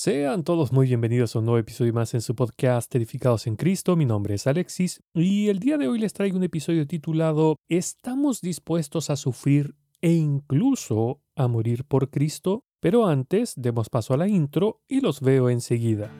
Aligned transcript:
Sean 0.00 0.44
todos 0.44 0.70
muy 0.72 0.86
bienvenidos 0.86 1.34
a 1.34 1.40
un 1.40 1.46
nuevo 1.46 1.58
episodio 1.58 1.92
más 1.92 2.14
en 2.14 2.20
su 2.20 2.36
podcast 2.36 2.94
Edificados 2.94 3.48
en 3.48 3.56
Cristo. 3.56 3.96
Mi 3.96 4.04
nombre 4.04 4.36
es 4.36 4.46
Alexis 4.46 5.02
y 5.12 5.48
el 5.48 5.58
día 5.58 5.76
de 5.76 5.88
hoy 5.88 5.98
les 5.98 6.12
traigo 6.12 6.36
un 6.36 6.44
episodio 6.44 6.86
titulado 6.86 7.56
¿Estamos 7.68 8.40
dispuestos 8.40 9.10
a 9.10 9.16
sufrir 9.16 9.74
e 10.00 10.12
incluso 10.12 11.20
a 11.34 11.48
morir 11.48 11.84
por 11.84 12.10
Cristo? 12.10 12.62
Pero 12.78 13.08
antes, 13.08 13.54
demos 13.56 13.90
paso 13.90 14.14
a 14.14 14.18
la 14.18 14.28
intro 14.28 14.84
y 14.86 15.00
los 15.00 15.20
veo 15.20 15.50
enseguida. 15.50 16.12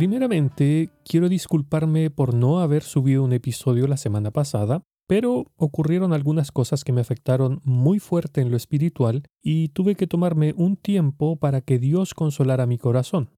Primeramente, 0.00 0.88
quiero 1.04 1.28
disculparme 1.28 2.08
por 2.08 2.32
no 2.32 2.60
haber 2.60 2.82
subido 2.82 3.22
un 3.22 3.34
episodio 3.34 3.86
la 3.86 3.98
semana 3.98 4.30
pasada, 4.30 4.82
pero 5.06 5.52
ocurrieron 5.56 6.14
algunas 6.14 6.52
cosas 6.52 6.84
que 6.84 6.92
me 6.94 7.02
afectaron 7.02 7.60
muy 7.64 7.98
fuerte 7.98 8.40
en 8.40 8.50
lo 8.50 8.56
espiritual 8.56 9.24
y 9.42 9.68
tuve 9.68 9.96
que 9.96 10.06
tomarme 10.06 10.54
un 10.56 10.78
tiempo 10.78 11.36
para 11.36 11.60
que 11.60 11.78
Dios 11.78 12.14
consolara 12.14 12.64
mi 12.64 12.78
corazón. 12.78 13.28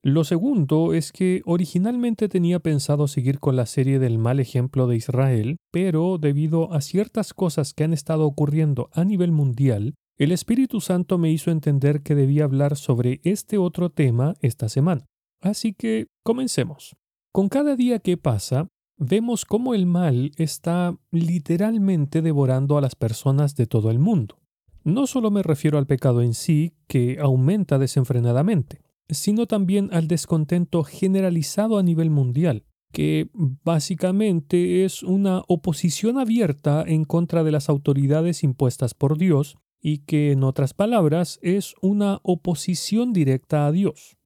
Lo 0.00 0.22
segundo 0.22 0.94
es 0.94 1.10
que 1.10 1.42
originalmente 1.44 2.28
tenía 2.28 2.60
pensado 2.60 3.08
seguir 3.08 3.40
con 3.40 3.56
la 3.56 3.66
serie 3.66 3.98
del 3.98 4.18
mal 4.18 4.38
ejemplo 4.38 4.86
de 4.86 4.94
Israel, 4.94 5.56
pero 5.72 6.18
debido 6.18 6.72
a 6.72 6.82
ciertas 6.82 7.34
cosas 7.34 7.74
que 7.74 7.82
han 7.82 7.92
estado 7.92 8.26
ocurriendo 8.26 8.90
a 8.92 9.04
nivel 9.04 9.32
mundial, 9.32 9.94
el 10.18 10.30
Espíritu 10.30 10.80
Santo 10.80 11.18
me 11.18 11.32
hizo 11.32 11.50
entender 11.50 12.00
que 12.02 12.14
debía 12.14 12.44
hablar 12.44 12.76
sobre 12.76 13.20
este 13.24 13.58
otro 13.58 13.90
tema 13.90 14.34
esta 14.40 14.68
semana. 14.68 15.08
Así 15.42 15.74
que 15.74 16.06
comencemos. 16.22 16.96
Con 17.32 17.48
cada 17.48 17.76
día 17.76 17.98
que 17.98 18.16
pasa, 18.16 18.68
vemos 18.96 19.44
cómo 19.44 19.74
el 19.74 19.86
mal 19.86 20.30
está 20.36 20.96
literalmente 21.10 22.22
devorando 22.22 22.78
a 22.78 22.80
las 22.80 22.94
personas 22.94 23.56
de 23.56 23.66
todo 23.66 23.90
el 23.90 23.98
mundo. 23.98 24.38
No 24.84 25.06
solo 25.06 25.30
me 25.30 25.42
refiero 25.42 25.78
al 25.78 25.86
pecado 25.86 26.22
en 26.22 26.34
sí, 26.34 26.74
que 26.86 27.18
aumenta 27.20 27.78
desenfrenadamente, 27.78 28.82
sino 29.08 29.46
también 29.46 29.90
al 29.92 30.08
descontento 30.08 30.84
generalizado 30.84 31.76
a 31.78 31.82
nivel 31.82 32.10
mundial, 32.10 32.64
que 32.92 33.28
básicamente 33.34 34.84
es 34.84 35.02
una 35.02 35.42
oposición 35.48 36.18
abierta 36.18 36.84
en 36.86 37.04
contra 37.04 37.42
de 37.42 37.50
las 37.50 37.68
autoridades 37.68 38.44
impuestas 38.44 38.94
por 38.94 39.18
Dios 39.18 39.56
y 39.80 39.98
que, 39.98 40.32
en 40.32 40.44
otras 40.44 40.74
palabras, 40.74 41.40
es 41.42 41.74
una 41.80 42.20
oposición 42.22 43.12
directa 43.12 43.66
a 43.66 43.72
Dios. 43.72 44.16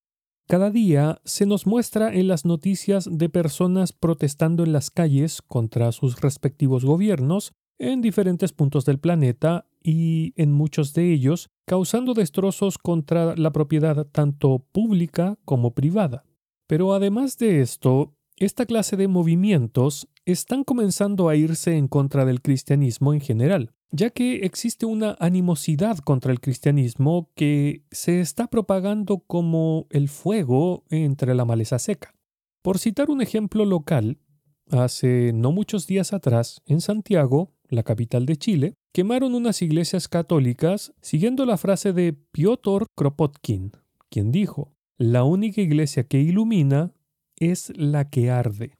Cada 0.48 0.70
día 0.70 1.20
se 1.25 1.44
nos 1.44 1.66
muestra 1.66 2.14
en 2.14 2.28
las 2.28 2.44
noticias 2.44 3.08
de 3.11 3.28
personas 3.28 3.92
protestando 3.92 4.62
en 4.62 4.72
las 4.72 4.91
calles 4.91 5.42
contra 5.42 5.91
sus 5.91 6.20
respectivos 6.20 6.84
gobiernos 6.84 7.53
en 7.80 8.00
diferentes 8.00 8.53
puntos 8.53 8.84
del 8.84 9.00
planeta 9.00 9.66
y 9.83 10.34
en 10.41 10.53
muchos 10.53 10.94
de 10.94 11.12
ellos 11.12 11.50
causando 11.66 12.14
destrozos 12.14 12.78
contra 12.78 13.34
la 13.34 13.50
propiedad 13.50 14.06
tanto 14.06 14.64
pública 14.70 15.36
como 15.44 15.75
privada. 15.75 16.25
Pero 16.69 16.94
además 16.94 17.38
de 17.38 17.60
esto, 17.60 18.14
esta 18.36 18.66
clase 18.66 18.97
de 18.97 19.08
movimientos 19.08 20.08
están 20.27 20.62
comenzando 20.62 21.28
a 21.28 21.34
irse 21.34 21.77
en 21.77 21.88
contra 21.88 22.25
del 22.25 22.41
cristianismo 22.41 23.12
en 23.14 23.20
general, 23.20 23.72
ya 23.90 24.10
que 24.10 24.36
existe 24.46 24.86
una 24.86 25.16
animosidad 25.20 25.98
contra 25.98 26.32
el 26.32 26.40
cristianismo 26.40 27.30
que 27.34 27.84
se 27.90 28.20
está 28.20 28.48
propagando 28.48 29.18
como 29.18 29.86
el 29.90 30.08
fuego 30.08 30.84
entre 30.90 31.34
la 31.34 31.44
maleza 31.44 31.78
seca. 31.78 32.14
Por 32.62 32.78
citar 32.78 33.10
un 33.10 33.22
ejemplo 33.22 33.64
local, 33.64 34.19
hace 34.70 35.32
no 35.32 35.52
muchos 35.52 35.86
días 35.86 36.12
atrás, 36.12 36.62
en 36.66 36.80
Santiago, 36.80 37.52
la 37.69 37.82
capital 37.82 38.26
de 38.26 38.36
Chile, 38.36 38.75
quemaron 38.92 39.34
unas 39.34 39.62
iglesias 39.62 40.08
católicas 40.08 40.92
siguiendo 41.00 41.46
la 41.46 41.58
frase 41.58 41.92
de 41.92 42.12
Piotr 42.12 42.86
Kropotkin, 42.96 43.72
quien 44.10 44.32
dijo, 44.32 44.72
la 44.98 45.25
única 45.25 45.60
iglesia 45.60 46.04
que 46.04 46.20
ilumina 46.20 46.92
es 47.36 47.72
la 47.76 48.08
que 48.08 48.30
arde. 48.30 48.75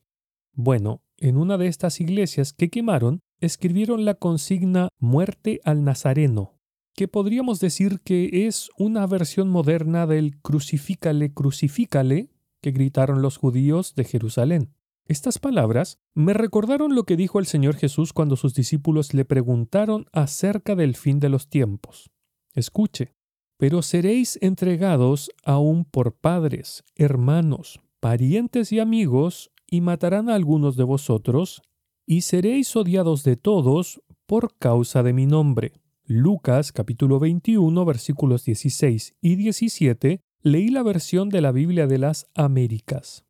Bueno, 0.55 1.03
en 1.19 1.37
una 1.37 1.59
de 1.59 1.67
estas 1.67 2.01
iglesias 2.01 2.53
que 2.53 2.71
quemaron, 2.71 3.21
escribieron 3.41 4.05
la 4.05 4.15
consigna 4.15 4.89
Muerte 4.99 5.61
al 5.65 5.85
Nazareno, 5.85 6.55
que 6.95 7.09
podríamos 7.09 7.61
decir 7.61 8.01
que 8.01 8.47
es 8.47 8.71
una 8.79 9.07
versión 9.07 9.49
moderna 9.49 10.07
del 10.07 10.41
Crucifícale, 10.41 11.33
crucifícale 11.33 12.31
que 12.63 12.71
gritaron 12.71 13.23
los 13.23 13.37
judíos 13.37 13.95
de 13.95 14.05
Jerusalén. 14.05 14.73
Estas 15.09 15.39
palabras 15.39 16.01
me 16.15 16.33
recordaron 16.33 16.95
lo 16.95 17.05
que 17.05 17.17
dijo 17.17 17.39
el 17.39 17.47
Señor 17.47 17.77
Jesús 17.77 18.13
cuando 18.13 18.35
sus 18.35 18.55
discípulos 18.55 19.15
le 19.15 19.25
preguntaron 19.25 20.07
acerca 20.13 20.75
del 20.75 20.97
fin 20.97 21.21
de 21.21 21.29
los 21.29 21.49
tiempos. 21.49 22.11
Escuche, 22.55 23.15
pero 23.57 23.83
seréis 23.83 24.39
entregados 24.43 25.31
aún 25.45 25.85
por 25.85 26.17
padres, 26.17 26.83
hermanos, 26.97 27.81
parientes 28.01 28.73
y 28.73 28.81
amigos, 28.81 29.53
y 29.71 29.81
matarán 29.81 30.29
a 30.29 30.35
algunos 30.35 30.77
de 30.77 30.85
vosotros, 30.85 31.63
y 32.07 32.21
seréis 32.21 32.75
odiados 32.77 33.25
de 33.25 33.37
todos 33.37 34.01
por 34.27 34.57
causa 34.57 35.03
de 35.03 35.13
mi 35.13 35.27
nombre. 35.27 35.73
Lucas 36.05 36.71
capítulo 36.71 37.19
21 37.19 37.85
versículos 37.85 38.45
16 38.45 39.17
y 39.21 39.35
17 39.35 40.21
leí 40.43 40.69
la 40.69 40.85
versión 40.85 41.29
de 41.29 41.41
la 41.41 41.51
Biblia 41.51 41.89
de 41.89 41.99
las 41.99 42.29
Américas. 42.35 43.25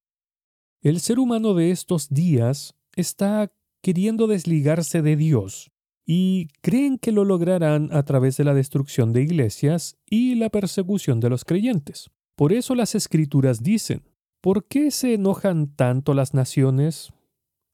El 0.83 1.01
ser 1.01 1.19
humano 1.19 1.55
de 1.55 1.71
estos 1.71 2.11
días 2.11 2.77
está 2.95 3.51
queriendo 3.81 4.27
desligarse 4.27 5.01
de 5.01 5.17
Dios 5.17 5.71
y 6.05 6.49
creen 6.61 6.99
que 6.99 7.13
lo 7.13 7.25
lograrán 7.25 7.89
a 7.93 8.05
través 8.05 8.37
de 8.37 8.45
la 8.45 8.53
destrucción 8.53 9.15
de 9.15 9.23
iglesias 9.23 9.97
y 10.09 10.35
la 10.35 10.51
persecución 10.51 11.19
de 11.19 11.31
los 11.31 11.45
creyentes. 11.45 12.11
Por 12.37 12.53
eso 12.53 12.75
las 12.75 12.95
escrituras 12.95 13.63
dicen, 13.63 14.03
¿por 14.43 14.67
qué 14.67 14.91
se 14.91 15.15
enojan 15.15 15.75
tanto 15.75 16.13
las 16.13 16.35
naciones? 16.35 17.13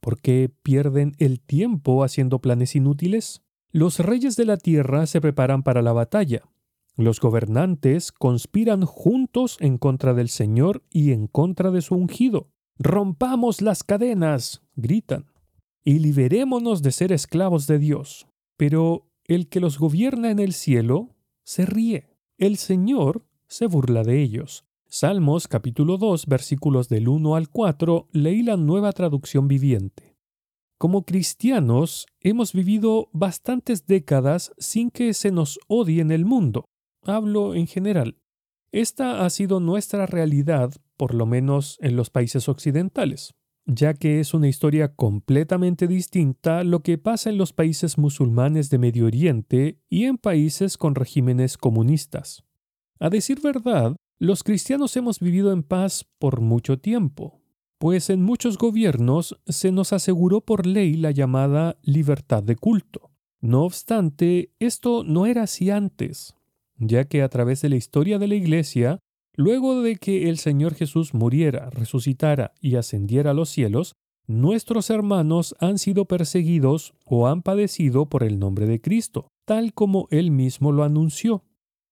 ¿Por 0.03 0.19
qué 0.19 0.51
pierden 0.63 1.13
el 1.17 1.39
tiempo 1.39 2.03
haciendo 2.03 2.39
planes 2.39 2.75
inútiles? 2.75 3.41
Los 3.71 3.99
reyes 3.99 4.35
de 4.35 4.43
la 4.43 4.57
tierra 4.57 5.07
se 5.07 5.21
preparan 5.21 5.63
para 5.63 5.81
la 5.81 5.93
batalla. 5.93 6.41
Los 6.97 7.21
gobernantes 7.21 8.11
conspiran 8.11 8.81
juntos 8.81 9.55
en 9.61 9.77
contra 9.77 10.13
del 10.13 10.27
Señor 10.27 10.83
y 10.89 11.13
en 11.13 11.27
contra 11.27 11.71
de 11.71 11.81
su 11.81 11.95
ungido. 11.95 12.49
Rompamos 12.77 13.61
las 13.61 13.85
cadenas, 13.85 14.61
gritan, 14.75 15.31
y 15.85 15.99
liberémonos 15.99 16.81
de 16.81 16.91
ser 16.91 17.13
esclavos 17.13 17.65
de 17.65 17.79
Dios. 17.79 18.27
Pero 18.57 19.07
el 19.23 19.47
que 19.47 19.61
los 19.61 19.79
gobierna 19.79 20.31
en 20.31 20.39
el 20.39 20.51
cielo 20.51 21.15
se 21.45 21.65
ríe. 21.65 22.09
El 22.37 22.57
Señor 22.57 23.25
se 23.47 23.67
burla 23.67 24.03
de 24.03 24.21
ellos. 24.21 24.65
Salmos 24.95 25.47
capítulo 25.47 25.97
2 25.97 26.27
versículos 26.27 26.87
del 26.87 27.07
1 27.07 27.35
al 27.35 27.49
4 27.49 28.09
leí 28.11 28.43
la 28.43 28.57
nueva 28.57 28.91
traducción 28.91 29.47
viviente. 29.47 30.19
Como 30.77 31.03
cristianos 31.03 32.05
hemos 32.19 32.53
vivido 32.53 33.09
bastantes 33.11 33.87
décadas 33.87 34.53
sin 34.59 34.91
que 34.91 35.15
se 35.15 35.31
nos 35.31 35.59
odie 35.67 35.99
en 35.99 36.11
el 36.11 36.25
mundo. 36.25 36.65
Hablo 37.01 37.55
en 37.55 37.65
general. 37.65 38.19
Esta 38.71 39.25
ha 39.25 39.31
sido 39.31 39.59
nuestra 39.59 40.05
realidad, 40.05 40.71
por 40.95 41.15
lo 41.15 41.25
menos 41.25 41.79
en 41.81 41.95
los 41.95 42.11
países 42.11 42.47
occidentales, 42.47 43.33
ya 43.65 43.95
que 43.95 44.19
es 44.19 44.35
una 44.35 44.47
historia 44.47 44.93
completamente 44.93 45.87
distinta 45.87 46.63
lo 46.63 46.81
que 46.81 46.99
pasa 46.99 47.31
en 47.31 47.39
los 47.39 47.51
países 47.51 47.97
musulmanes 47.97 48.69
de 48.69 48.77
Medio 48.77 49.07
Oriente 49.07 49.79
y 49.89 50.03
en 50.03 50.19
países 50.19 50.77
con 50.77 50.93
regímenes 50.93 51.57
comunistas. 51.57 52.43
A 52.99 53.09
decir 53.09 53.41
verdad, 53.41 53.95
los 54.23 54.41
cristianos 54.41 54.95
hemos 54.95 55.19
vivido 55.19 55.51
en 55.51 55.63
paz 55.63 56.05
por 56.17 56.39
mucho 56.39 56.79
tiempo, 56.79 57.41
pues 57.77 58.09
en 58.09 58.23
muchos 58.23 58.57
gobiernos 58.57 59.37
se 59.47 59.73
nos 59.73 59.91
aseguró 59.91 60.39
por 60.39 60.65
ley 60.65 60.95
la 60.95 61.11
llamada 61.11 61.77
libertad 61.81 62.41
de 62.41 62.55
culto. 62.55 63.11
No 63.41 63.63
obstante, 63.63 64.53
esto 64.59 65.03
no 65.03 65.25
era 65.25 65.43
así 65.43 65.71
antes, 65.71 66.35
ya 66.77 67.03
que 67.03 67.21
a 67.21 67.27
través 67.27 67.63
de 67.63 67.67
la 67.67 67.75
historia 67.75 68.17
de 68.17 68.29
la 68.29 68.35
Iglesia, 68.35 68.99
luego 69.35 69.81
de 69.81 69.97
que 69.97 70.29
el 70.29 70.37
Señor 70.37 70.73
Jesús 70.73 71.13
muriera, 71.13 71.69
resucitara 71.69 72.53
y 72.61 72.77
ascendiera 72.77 73.31
a 73.31 73.33
los 73.33 73.49
cielos, 73.49 73.91
nuestros 74.25 74.89
hermanos 74.89 75.53
han 75.59 75.77
sido 75.77 76.05
perseguidos 76.05 76.93
o 77.03 77.27
han 77.27 77.41
padecido 77.41 78.05
por 78.05 78.23
el 78.23 78.39
nombre 78.39 78.67
de 78.67 78.79
Cristo, 78.79 79.27
tal 79.43 79.73
como 79.73 80.07
Él 80.11 80.31
mismo 80.31 80.71
lo 80.71 80.85
anunció. 80.85 81.43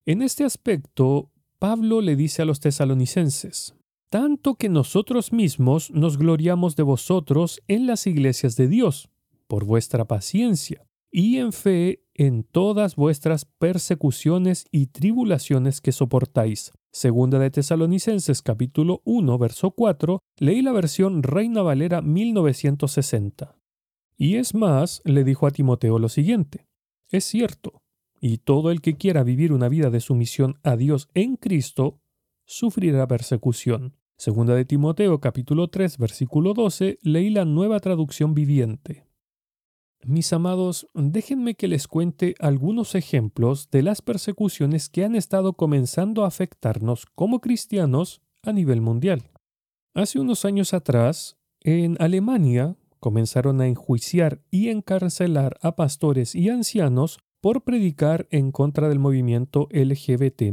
En 0.06 0.22
este 0.22 0.44
aspecto, 0.44 1.28
Pablo 1.62 2.00
le 2.00 2.16
dice 2.16 2.42
a 2.42 2.44
los 2.44 2.58
tesalonicenses, 2.58 3.76
tanto 4.10 4.56
que 4.56 4.68
nosotros 4.68 5.32
mismos 5.32 5.92
nos 5.92 6.18
gloriamos 6.18 6.74
de 6.74 6.82
vosotros 6.82 7.62
en 7.68 7.86
las 7.86 8.08
iglesias 8.08 8.56
de 8.56 8.66
Dios, 8.66 9.10
por 9.46 9.64
vuestra 9.64 10.04
paciencia, 10.04 10.84
y 11.12 11.36
en 11.36 11.52
fe 11.52 12.02
en 12.14 12.42
todas 12.42 12.96
vuestras 12.96 13.44
persecuciones 13.44 14.66
y 14.72 14.86
tribulaciones 14.86 15.80
que 15.80 15.92
soportáis. 15.92 16.72
Segunda 16.90 17.38
de 17.38 17.52
Tesalonicenses 17.52 18.42
capítulo 18.42 19.00
1 19.04 19.38
verso 19.38 19.70
4, 19.70 20.18
leí 20.40 20.62
la 20.62 20.72
versión 20.72 21.22
Reina 21.22 21.62
Valera 21.62 22.02
1960. 22.02 23.54
Y 24.16 24.34
es 24.34 24.56
más, 24.56 25.00
le 25.04 25.22
dijo 25.22 25.46
a 25.46 25.52
Timoteo 25.52 26.00
lo 26.00 26.08
siguiente, 26.08 26.66
es 27.12 27.22
cierto, 27.22 27.81
y 28.24 28.38
todo 28.38 28.70
el 28.70 28.80
que 28.80 28.96
quiera 28.96 29.24
vivir 29.24 29.52
una 29.52 29.68
vida 29.68 29.90
de 29.90 30.00
sumisión 30.00 30.60
a 30.62 30.76
Dios 30.76 31.08
en 31.12 31.34
Cristo, 31.34 32.00
sufrirá 32.46 33.08
persecución. 33.08 33.96
Segunda 34.16 34.54
de 34.54 34.64
Timoteo 34.64 35.20
capítulo 35.20 35.68
3 35.68 35.98
versículo 35.98 36.54
12, 36.54 37.00
leí 37.02 37.30
la 37.30 37.44
nueva 37.44 37.80
traducción 37.80 38.32
viviente. 38.32 39.08
Mis 40.04 40.32
amados, 40.32 40.86
déjenme 40.94 41.56
que 41.56 41.66
les 41.66 41.88
cuente 41.88 42.36
algunos 42.38 42.94
ejemplos 42.94 43.70
de 43.70 43.82
las 43.82 44.02
persecuciones 44.02 44.88
que 44.88 45.04
han 45.04 45.16
estado 45.16 45.54
comenzando 45.54 46.24
a 46.24 46.28
afectarnos 46.28 47.06
como 47.16 47.40
cristianos 47.40 48.22
a 48.44 48.52
nivel 48.52 48.80
mundial. 48.80 49.32
Hace 49.94 50.20
unos 50.20 50.44
años 50.44 50.74
atrás, 50.74 51.38
en 51.60 51.96
Alemania, 51.98 52.76
comenzaron 53.00 53.60
a 53.60 53.66
enjuiciar 53.66 54.42
y 54.48 54.68
encarcelar 54.68 55.58
a 55.60 55.74
pastores 55.74 56.36
y 56.36 56.50
ancianos 56.50 57.18
por 57.42 57.64
predicar 57.64 58.28
en 58.30 58.52
contra 58.52 58.88
del 58.88 59.00
movimiento 59.00 59.68
LGBT, 59.72 60.44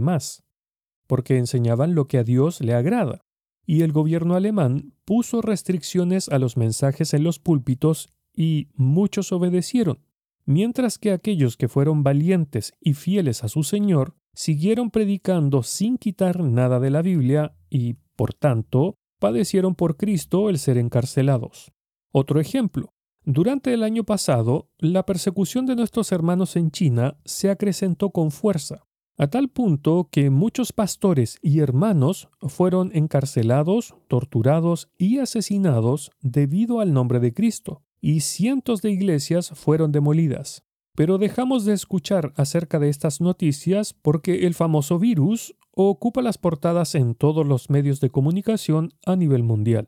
porque 1.08 1.38
enseñaban 1.38 1.94
lo 1.94 2.08
que 2.08 2.18
a 2.18 2.24
Dios 2.24 2.62
le 2.62 2.74
agrada. 2.74 3.22
Y 3.66 3.84
el 3.84 3.92
gobierno 3.92 4.34
alemán 4.34 4.96
puso 5.06 5.44
restricciones 5.44 6.30
a 6.30 6.40
los 6.40 6.58
mensajes 6.58 7.14
en 7.14 7.24
los 7.24 7.38
púlpitos 7.38 8.10
y 8.36 8.70
muchos 8.74 9.32
obedecieron, 9.32 10.00
mientras 10.46 10.98
que 10.98 11.12
aquellos 11.12 11.58
que 11.58 11.68
fueron 11.68 12.02
valientes 12.02 12.74
y 12.82 12.96
fieles 12.96 13.44
a 13.44 13.50
su 13.50 13.62
Señor 13.64 14.16
siguieron 14.34 14.90
predicando 14.90 15.62
sin 15.62 16.00
quitar 16.00 16.44
nada 16.44 16.80
de 16.80 16.90
la 16.90 17.04
Biblia 17.04 17.56
y, 17.70 17.98
por 18.16 18.34
tanto, 18.34 18.96
padecieron 19.20 19.76
por 19.76 19.96
Cristo 19.96 20.50
el 20.50 20.58
ser 20.58 20.80
encarcelados. 20.80 21.72
Otro 22.12 22.40
ejemplo. 22.40 22.94
Durante 23.32 23.72
el 23.76 23.84
año 23.84 24.06
pasado, 24.06 24.72
la 24.80 25.06
persecución 25.06 25.68
de 25.68 25.76
nuestros 25.76 26.12
hermanos 26.12 26.56
en 26.56 26.72
China 26.72 27.20
se 27.26 27.52
acrecentó 27.52 28.10
con 28.10 28.32
fuerza, 28.32 28.88
a 29.20 29.28
tal 29.28 29.50
punto 29.50 30.10
que 30.12 30.32
muchos 30.32 30.74
pastores 30.74 31.38
y 31.44 31.60
hermanos 31.60 32.30
fueron 32.42 32.90
encarcelados, 32.92 33.94
torturados 34.08 34.90
y 34.98 35.20
asesinados 35.20 36.10
debido 36.22 36.80
al 36.80 36.92
nombre 36.92 37.20
de 37.20 37.32
Cristo 37.32 37.84
y 38.02 38.22
cientos 38.22 38.82
de 38.82 38.90
iglesias 38.90 39.52
fueron 39.52 39.92
demolidas. 39.92 40.64
Pero 40.96 41.20
dejamos 41.20 41.66
de 41.66 41.74
escuchar 41.74 42.34
acerca 42.36 42.80
de 42.80 42.90
estas 42.90 43.22
noticias 43.22 43.94
porque 43.94 44.48
el 44.48 44.56
famoso 44.56 44.98
virus 44.98 45.56
ocupa 45.76 46.24
las 46.24 46.40
portadas 46.40 46.96
en 46.96 47.14
todos 47.14 47.46
los 47.46 47.70
medios 47.70 48.00
de 48.00 48.10
comunicación 48.10 48.92
a 49.06 49.16
nivel 49.16 49.44
mundial. 49.44 49.88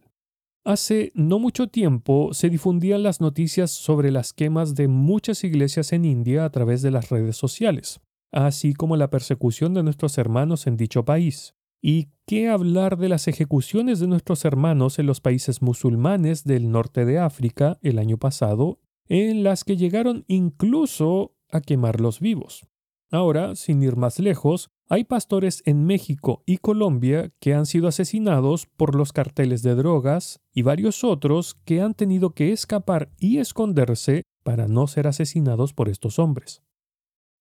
Hace 0.64 1.12
no 1.16 1.40
mucho 1.40 1.70
tiempo 1.70 2.36
se 2.36 2.48
difundían 2.50 3.02
las 3.02 3.20
noticias 3.20 3.72
sobre 3.72 4.12
las 4.12 4.32
quemas 4.32 4.76
de 4.76 4.88
muchas 4.88 5.44
iglesias 5.44 5.92
en 5.92 6.06
India 6.06 6.46
a 6.46 6.52
través 6.52 6.84
de 6.84 6.92
las 6.92 7.10
redes 7.10 7.36
sociales, 7.36 8.00
así 8.32 8.76
como 8.76 8.96
la 8.96 9.10
persecución 9.10 9.74
de 9.74 9.82
nuestros 9.82 10.20
hermanos 10.20 10.68
en 10.68 10.78
dicho 10.78 11.04
país. 11.04 11.56
¿Y 11.82 12.10
qué 12.28 12.48
hablar 12.48 13.00
de 13.00 13.10
las 13.10 13.28
ejecuciones 13.28 14.00
de 14.00 14.06
nuestros 14.06 14.46
hermanos 14.46 15.00
en 15.00 15.08
los 15.08 15.20
países 15.20 15.64
musulmanes 15.64 16.44
del 16.44 16.70
norte 16.70 17.06
de 17.06 17.18
África 17.18 17.80
el 17.82 17.98
año 17.98 18.18
pasado, 18.18 18.80
en 19.08 19.44
las 19.44 19.64
que 19.64 19.78
llegaron 19.78 20.26
incluso 20.28 21.34
a 21.50 21.62
quemarlos 21.62 22.20
vivos? 22.20 22.68
Ahora, 23.10 23.56
sin 23.56 23.82
ir 23.82 23.96
más 23.96 24.20
lejos, 24.20 24.70
hay 24.92 25.06
pastores 25.06 25.64
en 25.66 25.86
México 25.86 26.44
y 26.46 26.58
Colombia 26.58 27.32
que 27.40 27.54
han 27.54 27.66
sido 27.66 27.88
asesinados 27.88 28.66
por 28.66 28.94
los 28.94 29.14
carteles 29.14 29.64
de 29.64 29.74
drogas 29.74 30.42
y 30.54 30.64
varios 30.64 31.06
otros 31.06 31.56
que 31.64 31.80
han 31.80 31.94
tenido 31.94 32.32
que 32.32 32.52
escapar 32.52 33.10
y 33.18 33.38
esconderse 33.38 34.24
para 34.44 34.68
no 34.68 34.88
ser 34.88 35.08
asesinados 35.08 35.74
por 35.74 35.88
estos 35.88 36.20
hombres. 36.20 36.62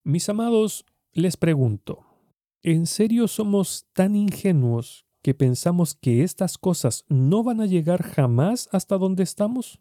Mis 0.05 0.29
amados, 0.29 0.87
les 1.13 1.37
pregunto, 1.37 2.07
¿En 2.63 2.87
serio 2.87 3.27
somos 3.27 3.89
tan 3.95 4.15
ingenuos 4.15 5.07
que 5.21 5.35
pensamos 5.35 5.97
que 5.97 6.23
estas 6.23 6.57
cosas 6.57 7.05
no 7.09 7.43
van 7.43 7.61
a 7.61 7.67
llegar 7.67 8.05
jamás 8.05 8.69
hasta 8.71 8.97
donde 8.97 9.25
estamos? 9.25 9.81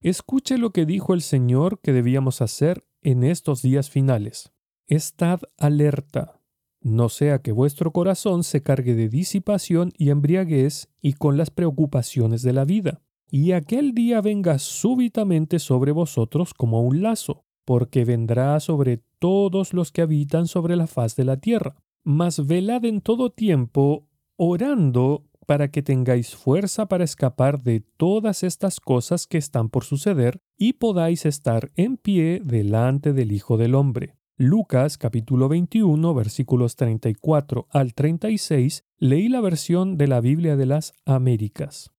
Escuche 0.00 0.58
lo 0.58 0.70
que 0.70 0.86
dijo 0.86 1.12
el 1.12 1.22
Señor 1.22 1.80
que 1.80 1.92
debíamos 1.92 2.40
hacer 2.40 2.86
en 3.02 3.24
estos 3.24 3.62
días 3.62 3.90
finales. 3.90 4.52
Estad 4.86 5.40
alerta, 5.58 6.39
no 6.80 7.08
sea 7.08 7.40
que 7.40 7.52
vuestro 7.52 7.92
corazón 7.92 8.44
se 8.44 8.62
cargue 8.62 8.94
de 8.94 9.08
disipación 9.08 9.92
y 9.96 10.10
embriaguez 10.10 10.88
y 11.00 11.14
con 11.14 11.36
las 11.36 11.50
preocupaciones 11.50 12.42
de 12.42 12.52
la 12.52 12.64
vida, 12.64 13.02
y 13.30 13.52
aquel 13.52 13.92
día 13.92 14.20
venga 14.20 14.58
súbitamente 14.58 15.58
sobre 15.58 15.92
vosotros 15.92 16.54
como 16.54 16.82
un 16.82 17.02
lazo, 17.02 17.44
porque 17.64 18.04
vendrá 18.04 18.58
sobre 18.60 19.02
todos 19.18 19.74
los 19.74 19.92
que 19.92 20.02
habitan 20.02 20.46
sobre 20.46 20.76
la 20.76 20.86
faz 20.86 21.16
de 21.16 21.24
la 21.24 21.36
tierra 21.36 21.76
mas 22.04 22.46
velad 22.46 22.84
en 22.84 23.00
todo 23.00 23.30
tiempo, 23.30 24.08
orando 24.36 25.24
para 25.46 25.70
que 25.70 25.82
tengáis 25.82 26.34
fuerza 26.34 26.86
para 26.86 27.04
escapar 27.04 27.62
de 27.62 27.80
todas 27.80 28.42
estas 28.42 28.80
cosas 28.80 29.26
que 29.26 29.38
están 29.38 29.68
por 29.68 29.84
suceder 29.84 30.40
y 30.56 30.74
podáis 30.74 31.26
estar 31.26 31.70
en 31.74 31.96
pie 31.96 32.40
delante 32.42 33.12
del 33.12 33.32
Hijo 33.32 33.56
del 33.56 33.74
Hombre. 33.74 34.19
Lucas 34.42 34.96
capítulo 34.96 35.50
21 35.50 36.14
versículos 36.14 36.74
34 36.76 37.66
al 37.68 37.92
36 37.92 38.86
leí 38.96 39.28
la 39.28 39.42
versión 39.42 39.98
de 39.98 40.08
la 40.08 40.22
Biblia 40.22 40.56
de 40.56 40.64
las 40.64 40.94
Américas. 41.04 41.90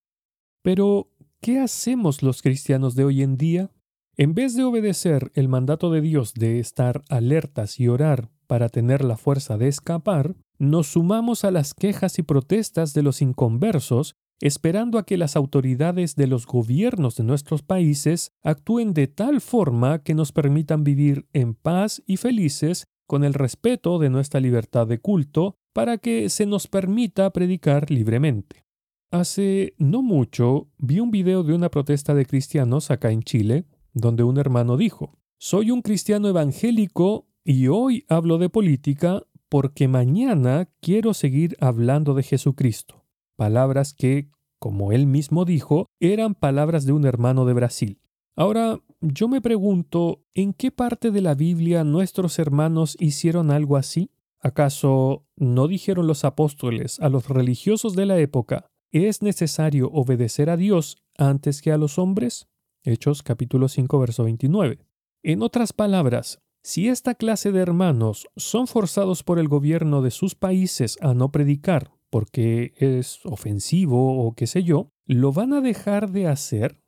Pero, 0.63 1.11
¿qué 1.39 1.59
hacemos 1.59 2.23
los 2.23 2.41
cristianos 2.41 2.95
de 2.95 3.03
hoy 3.03 3.21
en 3.21 3.37
día? 3.37 3.69
En 4.17 4.33
vez 4.33 4.55
de 4.55 4.63
obedecer 4.63 5.31
el 5.35 5.49
mandato 5.49 5.91
de 5.91 6.01
Dios 6.01 6.33
de 6.33 6.57
estar 6.57 7.03
alertas 7.09 7.79
y 7.79 7.87
orar 7.87 8.31
para 8.47 8.69
tener 8.69 9.03
la 9.05 9.17
fuerza 9.17 9.59
de 9.59 9.67
escapar, 9.67 10.35
nos 10.57 10.87
sumamos 10.87 11.45
a 11.45 11.51
las 11.51 11.75
quejas 11.75 12.17
y 12.17 12.23
protestas 12.23 12.95
de 12.95 13.03
los 13.03 13.21
inconversos, 13.21 14.15
esperando 14.41 14.97
a 14.97 15.05
que 15.05 15.17
las 15.17 15.35
autoridades 15.35 16.15
de 16.15 16.27
los 16.27 16.45
gobiernos 16.45 17.15
de 17.15 17.23
nuestros 17.23 17.61
países 17.61 18.33
actúen 18.43 18.93
de 18.93 19.07
tal 19.07 19.39
forma 19.39 20.03
que 20.03 20.15
nos 20.15 20.31
permitan 20.31 20.83
vivir 20.83 21.27
en 21.31 21.53
paz 21.53 22.01
y 22.07 22.17
felices 22.17 22.87
con 23.07 23.23
el 23.23 23.33
respeto 23.33 23.99
de 23.99 24.09
nuestra 24.09 24.39
libertad 24.39 24.87
de 24.87 24.99
culto 24.99 25.57
para 25.73 25.97
que 25.99 26.29
se 26.29 26.45
nos 26.45 26.67
permita 26.67 27.31
predicar 27.31 27.91
libremente. 27.91 28.65
Hace 29.11 29.75
no 29.77 30.01
mucho 30.01 30.69
vi 30.77 30.99
un 30.99 31.11
video 31.11 31.43
de 31.43 31.53
una 31.53 31.69
protesta 31.69 32.13
de 32.15 32.25
cristianos 32.25 32.89
acá 32.89 33.11
en 33.11 33.23
Chile, 33.23 33.65
donde 33.93 34.23
un 34.23 34.37
hermano 34.37 34.77
dijo, 34.77 35.19
Soy 35.37 35.71
un 35.71 35.81
cristiano 35.81 36.29
evangélico 36.29 37.27
y 37.43 37.67
hoy 37.67 38.05
hablo 38.07 38.37
de 38.37 38.49
política 38.49 39.23
porque 39.49 39.89
mañana 39.89 40.69
quiero 40.79 41.13
seguir 41.13 41.57
hablando 41.59 42.13
de 42.13 42.23
Jesucristo. 42.23 43.00
Palabras 43.41 43.95
que, 43.95 44.29
como 44.59 44.91
él 44.91 45.07
mismo 45.07 45.45
dijo, 45.45 45.87
eran 45.99 46.35
palabras 46.35 46.85
de 46.85 46.91
un 46.91 47.07
hermano 47.07 47.43
de 47.45 47.53
Brasil. 47.53 47.99
Ahora, 48.35 48.79
yo 48.99 49.27
me 49.27 49.41
pregunto, 49.41 50.21
¿en 50.35 50.53
qué 50.53 50.69
parte 50.69 51.09
de 51.09 51.21
la 51.21 51.33
Biblia 51.33 51.83
nuestros 51.83 52.37
hermanos 52.37 52.95
hicieron 52.99 53.49
algo 53.49 53.77
así? 53.77 54.11
¿Acaso 54.41 55.25
no 55.37 55.67
dijeron 55.67 56.05
los 56.05 56.23
apóstoles 56.23 56.99
a 56.99 57.09
los 57.09 57.29
religiosos 57.29 57.95
de 57.95 58.05
la 58.05 58.19
época, 58.19 58.67
es 58.91 59.23
necesario 59.23 59.89
obedecer 59.91 60.51
a 60.51 60.55
Dios 60.55 61.01
antes 61.17 61.63
que 61.63 61.71
a 61.71 61.79
los 61.79 61.97
hombres? 61.97 62.47
Hechos 62.83 63.23
capítulo 63.23 63.69
5, 63.69 63.99
verso 63.99 64.23
29. 64.23 64.85
En 65.23 65.41
otras 65.41 65.73
palabras, 65.73 66.43
si 66.61 66.89
esta 66.89 67.15
clase 67.15 67.51
de 67.51 67.61
hermanos 67.61 68.27
son 68.35 68.67
forzados 68.67 69.23
por 69.23 69.39
el 69.39 69.47
gobierno 69.47 70.03
de 70.03 70.11
sus 70.11 70.35
países 70.35 70.99
a 71.01 71.15
no 71.15 71.31
predicar 71.31 71.99
porque 72.11 72.73
es 72.77 73.25
ofensivo 73.25 74.23
o 74.23 74.35
qué 74.35 74.45
sé 74.45 74.63
yo, 74.63 74.91
¿lo 75.07 75.33
van 75.33 75.53
a 75.53 75.61
dejar 75.61 76.11
de 76.11 76.27
hacer? 76.27 76.79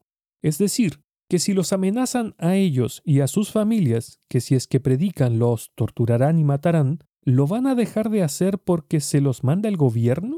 Es 0.43 0.59
decir, 0.59 1.01
que 1.27 1.39
si 1.39 1.53
los 1.53 1.73
amenazan 1.73 2.35
a 2.37 2.55
ellos 2.55 3.01
y 3.03 3.21
a 3.21 3.27
sus 3.27 3.49
familias, 3.49 4.19
que 4.29 4.41
si 4.41 4.53
es 4.53 4.67
que 4.67 4.79
predican 4.79 5.39
los 5.39 5.71
torturarán 5.73 6.37
y 6.37 6.43
matarán, 6.43 6.99
¿lo 7.23 7.47
van 7.47 7.65
a 7.65 7.73
dejar 7.73 8.11
de 8.11 8.21
hacer 8.21 8.59
porque 8.59 8.99
se 8.99 9.21
los 9.21 9.43
manda 9.43 9.69
el 9.69 9.77
gobierno? 9.77 10.37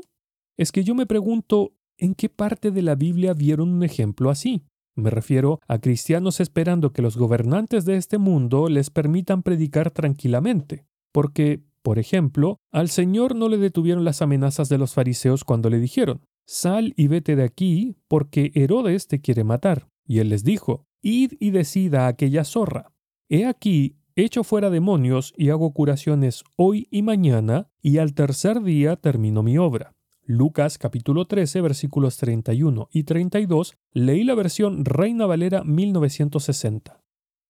Es 0.55 0.71
que 0.71 0.85
yo 0.85 0.95
me 0.95 1.05
pregunto, 1.05 1.73
¿en 1.97 2.15
qué 2.15 2.29
parte 2.29 2.71
de 2.71 2.81
la 2.81 2.95
Biblia 2.95 3.33
vieron 3.33 3.69
un 3.69 3.83
ejemplo 3.83 4.29
así? 4.29 4.63
Me 4.95 5.09
refiero 5.09 5.59
a 5.67 5.79
cristianos 5.79 6.39
esperando 6.39 6.93
que 6.93 7.01
los 7.01 7.17
gobernantes 7.17 7.83
de 7.83 7.97
este 7.97 8.17
mundo 8.17 8.69
les 8.69 8.89
permitan 8.89 9.43
predicar 9.43 9.91
tranquilamente, 9.91 10.85
porque, 11.11 11.65
por 11.85 11.99
ejemplo, 11.99 12.57
al 12.71 12.89
Señor 12.89 13.35
no 13.35 13.47
le 13.47 13.59
detuvieron 13.59 14.05
las 14.05 14.23
amenazas 14.23 14.69
de 14.69 14.79
los 14.79 14.95
fariseos 14.95 15.43
cuando 15.43 15.69
le 15.69 15.77
dijeron, 15.77 16.21
Sal 16.47 16.95
y 16.97 17.07
vete 17.07 17.35
de 17.35 17.43
aquí, 17.43 17.95
porque 18.07 18.51
Herodes 18.55 19.07
te 19.07 19.21
quiere 19.21 19.43
matar. 19.43 19.87
Y 20.03 20.17
él 20.17 20.29
les 20.29 20.43
dijo, 20.43 20.87
Id 21.03 21.33
y 21.39 21.51
decida 21.51 22.05
a 22.05 22.07
aquella 22.07 22.43
zorra. 22.43 22.91
He 23.29 23.45
aquí, 23.45 23.97
echo 24.15 24.43
fuera 24.43 24.71
demonios 24.71 25.31
y 25.37 25.51
hago 25.51 25.73
curaciones 25.73 26.43
hoy 26.55 26.87
y 26.89 27.03
mañana, 27.03 27.69
y 27.83 27.99
al 27.99 28.15
tercer 28.15 28.63
día 28.63 28.95
termino 28.95 29.43
mi 29.43 29.59
obra. 29.59 29.93
Lucas 30.23 30.79
capítulo 30.79 31.25
13 31.25 31.61
versículos 31.61 32.17
31 32.17 32.89
y 32.91 33.03
32, 33.03 33.75
leí 33.91 34.23
la 34.23 34.33
versión 34.33 34.85
Reina 34.85 35.27
Valera 35.27 35.63
1960. 35.63 36.99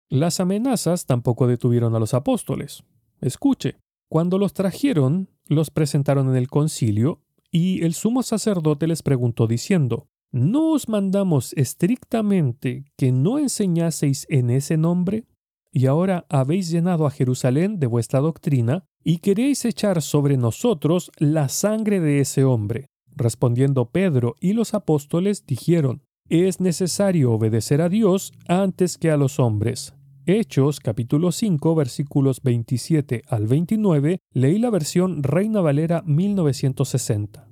Las 0.09 0.41
amenazas 0.41 1.05
tampoco 1.05 1.47
detuvieron 1.47 1.95
a 1.95 1.99
los 1.99 2.13
apóstoles. 2.13 2.83
Escuche, 3.21 3.77
cuando 4.09 4.37
los 4.37 4.53
trajeron, 4.53 5.29
los 5.47 5.69
presentaron 5.69 6.29
en 6.29 6.35
el 6.35 6.47
concilio, 6.47 7.21
y 7.51 7.83
el 7.83 7.93
sumo 7.93 8.23
sacerdote 8.23 8.87
les 8.87 9.01
preguntó 9.01 9.47
diciendo, 9.47 10.07
¿No 10.31 10.71
os 10.71 10.89
mandamos 10.89 11.53
estrictamente 11.53 12.85
que 12.97 13.11
no 13.11 13.39
enseñaseis 13.39 14.25
en 14.29 14.49
ese 14.49 14.75
nombre? 14.75 15.25
Y 15.71 15.85
ahora 15.85 16.25
habéis 16.29 16.69
llenado 16.69 17.05
a 17.05 17.11
Jerusalén 17.11 17.79
de 17.79 17.87
vuestra 17.87 18.19
doctrina, 18.19 18.85
y 19.03 19.19
queréis 19.19 19.63
echar 19.65 20.01
sobre 20.01 20.35
nosotros 20.35 21.11
la 21.17 21.47
sangre 21.47 21.99
de 21.99 22.19
ese 22.19 22.43
hombre. 22.43 22.87
Respondiendo 23.15 23.91
Pedro 23.91 24.35
y 24.41 24.53
los 24.53 24.73
apóstoles 24.73 25.45
dijeron, 25.45 26.01
es 26.27 26.59
necesario 26.59 27.31
obedecer 27.31 27.81
a 27.81 27.89
Dios 27.89 28.33
antes 28.47 28.97
que 28.97 29.11
a 29.11 29.17
los 29.17 29.39
hombres. 29.39 29.93
Hechos 30.27 30.79
capítulo 30.79 31.31
5 31.31 31.75
versículos 31.75 32.41
27 32.41 33.21
al 33.27 33.45
29 33.45 34.17
leí 34.33 34.57
la 34.57 34.71
versión 34.71 35.21
Reina 35.21 35.61
Valera 35.61 36.01
1960. 36.03 37.47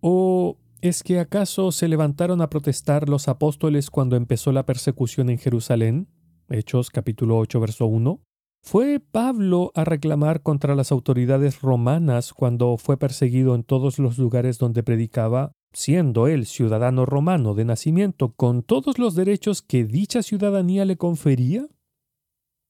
¿O 0.00 0.56
es 0.82 1.02
que 1.02 1.18
acaso 1.18 1.72
se 1.72 1.88
levantaron 1.88 2.42
a 2.42 2.48
protestar 2.48 3.08
los 3.08 3.26
apóstoles 3.26 3.90
cuando 3.90 4.14
empezó 4.14 4.52
la 4.52 4.64
persecución 4.64 5.30
en 5.30 5.38
Jerusalén? 5.38 6.06
Hechos 6.48 6.90
capítulo 6.90 7.38
8 7.38 7.58
verso 7.58 7.86
1. 7.86 8.20
¿Fue 8.62 9.00
Pablo 9.00 9.72
a 9.74 9.82
reclamar 9.84 10.42
contra 10.42 10.76
las 10.76 10.92
autoridades 10.92 11.60
romanas 11.60 12.32
cuando 12.32 12.76
fue 12.76 12.98
perseguido 12.98 13.56
en 13.56 13.64
todos 13.64 13.98
los 13.98 14.16
lugares 14.16 14.58
donde 14.58 14.84
predicaba, 14.84 15.50
siendo 15.72 16.28
él 16.28 16.46
ciudadano 16.46 17.04
romano 17.04 17.54
de 17.54 17.64
nacimiento 17.64 18.32
con 18.32 18.62
todos 18.62 19.00
los 19.00 19.16
derechos 19.16 19.60
que 19.60 19.82
dicha 19.82 20.22
ciudadanía 20.22 20.84
le 20.84 20.96
confería? 20.96 21.66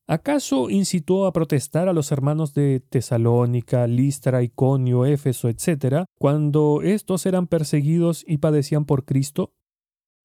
¿Acaso 0.08 0.70
incitó 0.70 1.26
a 1.26 1.32
protestar 1.32 1.88
a 1.88 1.92
los 1.92 2.12
hermanos 2.12 2.54
de 2.54 2.78
Tesalónica, 2.78 3.88
Listra, 3.88 4.40
Iconio, 4.40 5.04
Éfeso, 5.04 5.48
etc., 5.48 6.04
cuando 6.16 6.82
éstos 6.82 7.26
eran 7.26 7.48
perseguidos 7.48 8.24
y 8.26 8.38
padecían 8.38 8.84
por 8.84 9.04
Cristo? 9.04 9.52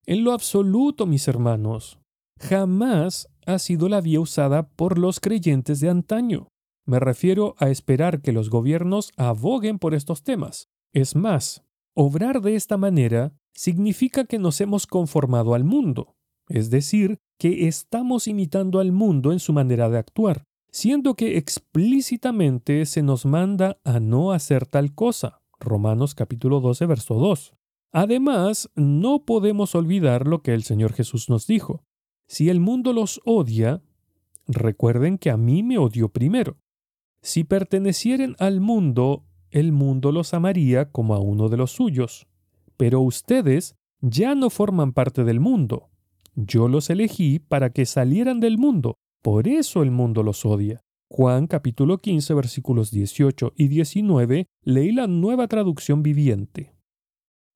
En 0.06 0.24
lo 0.24 0.34
absoluto, 0.34 1.08
mis 1.08 1.28
hermanos, 1.28 2.00
jamás 2.40 3.28
ha 3.48 3.58
sido 3.58 3.90
la 3.90 4.02
vía 4.02 4.20
usada 4.20 4.70
por 4.70 5.00
los 5.00 5.20
creyentes 5.20 5.80
de 5.80 5.90
antaño. 5.90 6.50
Me 6.86 7.00
refiero 7.00 7.56
a 7.58 7.70
esperar 7.70 8.22
que 8.22 8.32
los 8.32 8.52
gobiernos 8.52 9.12
aboguen 9.18 9.80
por 9.80 9.96
estos 9.96 10.22
temas. 10.22 10.70
Es 10.94 11.16
más, 11.16 11.64
obrar 11.96 12.42
de 12.42 12.56
esta 12.56 12.78
manera 12.78 13.34
significa 13.54 14.26
que 14.26 14.38
nos 14.38 14.62
hemos 14.62 14.86
conformado 14.86 15.56
al 15.56 15.64
mundo, 15.64 16.16
es 16.54 16.70
decir, 16.70 17.18
que 17.40 17.68
estamos 17.68 18.28
imitando 18.28 18.80
al 18.80 18.92
mundo 18.92 19.32
en 19.32 19.40
su 19.40 19.54
manera 19.54 19.90
de 19.90 19.98
actuar, 19.98 20.44
siendo 20.72 21.16
que 21.16 21.38
explícitamente 21.38 22.86
se 22.86 23.02
nos 23.02 23.26
manda 23.26 23.78
a 23.84 24.00
no 24.00 24.32
hacer 24.32 24.66
tal 24.66 24.94
cosa. 24.94 25.42
Romanos 25.60 26.16
capítulo 26.16 26.60
12, 26.60 26.86
verso 26.86 27.16
2. 27.16 27.54
Además, 27.92 28.70
no 28.76 29.26
podemos 29.26 29.76
olvidar 29.76 30.28
lo 30.28 30.42
que 30.42 30.54
el 30.54 30.64
Señor 30.64 30.94
Jesús 30.94 31.30
nos 31.30 31.48
dijo. 31.48 31.84
Si 32.28 32.50
el 32.50 32.60
mundo 32.60 32.94
los 32.94 33.22
odia, 33.26 33.82
recuerden 34.48 35.18
que 35.18 35.30
a 35.30 35.38
mí 35.38 35.64
me 35.64 35.78
odió 35.78 36.10
primero. 36.10 36.58
Si 37.22 37.44
pertenecieren 37.44 38.36
al 38.40 38.62
mundo, 38.62 39.26
el 39.52 39.72
mundo 39.72 40.12
los 40.12 40.34
amaría 40.34 40.92
como 40.92 41.14
a 41.14 41.20
uno 41.20 41.50
de 41.50 41.58
los 41.58 41.72
suyos. 41.72 42.28
Pero 42.78 43.02
ustedes 43.02 43.76
ya 44.00 44.34
no 44.34 44.50
forman 44.50 44.94
parte 44.94 45.24
del 45.24 45.40
mundo. 45.40 45.91
Yo 46.36 46.68
los 46.68 46.90
elegí 46.90 47.40
para 47.40 47.72
que 47.72 47.86
salieran 47.86 48.40
del 48.40 48.58
mundo. 48.58 48.96
Por 49.22 49.48
eso 49.48 49.84
el 49.84 49.92
mundo 49.92 50.24
los 50.24 50.46
odia. 50.46 50.82
Juan 51.10 51.48
capítulo 51.48 51.98
15 51.98 52.34
versículos 52.34 52.90
18 52.90 53.54
y 53.58 53.68
19 53.68 54.48
leí 54.64 54.92
la 54.94 55.08
nueva 55.08 55.48
traducción 55.48 56.04
viviente. 56.04 56.74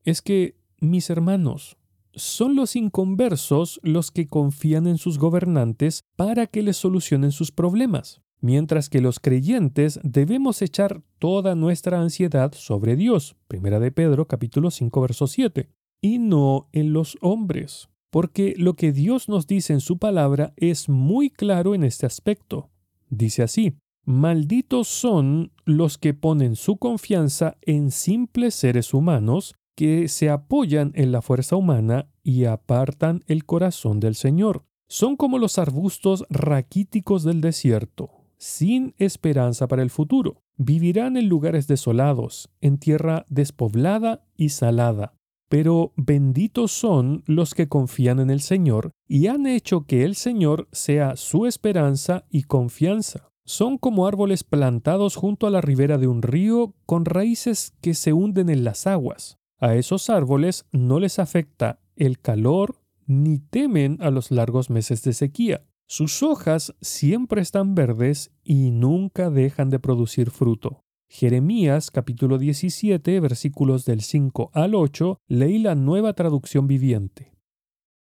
Es 0.03 0.21
que, 0.21 0.59
mis 0.81 1.09
hermanos, 1.09 1.77
son 2.13 2.55
los 2.55 2.75
inconversos 2.75 3.79
los 3.81 4.11
que 4.11 4.27
confían 4.27 4.87
en 4.87 4.97
sus 4.97 5.17
gobernantes 5.17 6.01
para 6.17 6.47
que 6.47 6.63
les 6.63 6.75
solucionen 6.75 7.31
sus 7.31 7.51
problemas, 7.51 8.21
mientras 8.41 8.89
que 8.89 8.99
los 8.99 9.19
creyentes 9.21 10.01
debemos 10.03 10.61
echar 10.61 11.01
toda 11.17 11.55
nuestra 11.55 12.01
ansiedad 12.01 12.51
sobre 12.53 12.97
Dios, 12.97 13.37
primera 13.47 13.79
de 13.79 13.91
Pedro 13.91 14.27
capítulo 14.27 14.69
5 14.69 15.01
verso 15.01 15.27
7, 15.27 15.69
y 16.01 16.19
no 16.19 16.69
en 16.73 16.93
los 16.93 17.17
hombres, 17.21 17.89
porque 18.15 18.53
lo 18.55 18.77
que 18.77 18.93
Dios 18.93 19.27
nos 19.27 19.45
dice 19.45 19.73
en 19.73 19.81
su 19.81 19.97
palabra 19.97 20.53
es 20.55 20.87
muy 20.87 21.29
claro 21.29 21.75
en 21.75 21.83
este 21.83 22.05
aspecto. 22.05 22.69
Dice 23.09 23.43
así, 23.43 23.75
Malditos 24.05 24.87
son 24.87 25.51
los 25.65 25.97
que 25.97 26.13
ponen 26.13 26.55
su 26.55 26.77
confianza 26.77 27.57
en 27.61 27.91
simples 27.91 28.55
seres 28.55 28.93
humanos 28.93 29.55
que 29.75 30.07
se 30.07 30.29
apoyan 30.29 30.93
en 30.95 31.11
la 31.11 31.21
fuerza 31.21 31.57
humana 31.57 32.07
y 32.23 32.45
apartan 32.45 33.25
el 33.27 33.43
corazón 33.43 33.99
del 33.99 34.15
Señor. 34.15 34.63
Son 34.87 35.17
como 35.17 35.37
los 35.37 35.59
arbustos 35.59 36.25
raquíticos 36.29 37.25
del 37.25 37.41
desierto, 37.41 38.11
sin 38.37 38.95
esperanza 38.97 39.67
para 39.67 39.83
el 39.83 39.89
futuro. 39.89 40.41
Vivirán 40.55 41.17
en 41.17 41.27
lugares 41.27 41.67
desolados, 41.67 42.49
en 42.61 42.77
tierra 42.77 43.25
despoblada 43.27 44.23
y 44.37 44.49
salada. 44.49 45.15
Pero 45.49 45.93
benditos 45.95 46.71
son 46.71 47.23
los 47.27 47.53
que 47.53 47.67
confían 47.67 48.19
en 48.19 48.29
el 48.29 48.41
Señor 48.41 48.91
y 49.07 49.27
han 49.27 49.45
hecho 49.45 49.85
que 49.85 50.03
el 50.03 50.15
Señor 50.15 50.67
sea 50.71 51.15
su 51.15 51.45
esperanza 51.45 52.25
y 52.29 52.43
confianza. 52.43 53.29
Son 53.45 53.77
como 53.77 54.07
árboles 54.07 54.43
plantados 54.43 55.15
junto 55.15 55.45
a 55.45 55.51
la 55.51 55.61
ribera 55.61 55.99
de 55.99 56.07
un 56.07 56.23
río 56.23 56.73
con 56.87 57.05
raíces 57.05 57.73
que 57.79 57.93
se 57.93 58.11
hunden 58.11 58.49
en 58.49 58.63
las 58.63 58.87
aguas. 58.87 59.37
A 59.59 59.75
esos 59.75 60.09
árboles 60.09 60.65
no 60.71 60.99
les 60.99 61.19
afecta 61.19 61.79
el 61.95 62.19
calor 62.19 62.81
ni 63.05 63.37
temen 63.37 63.97
a 64.01 64.09
los 64.09 64.31
largos 64.31 64.71
meses 64.71 65.03
de 65.03 65.13
sequía. 65.13 65.63
Sus 65.87 66.23
hojas 66.23 66.73
siempre 66.81 67.41
están 67.41 67.75
verdes 67.75 68.31
y 68.43 68.71
nunca 68.71 69.29
dejan 69.29 69.69
de 69.69 69.77
producir 69.77 70.31
fruto. 70.31 70.84
Jeremías 71.07 71.91
capítulo 71.91 72.37
17 72.37 73.19
versículos 73.19 73.85
del 73.85 74.01
5 74.01 74.51
al 74.53 74.75
8 74.75 75.19
leí 75.27 75.59
la 75.59 75.75
nueva 75.75 76.13
traducción 76.13 76.67
viviente. 76.67 77.31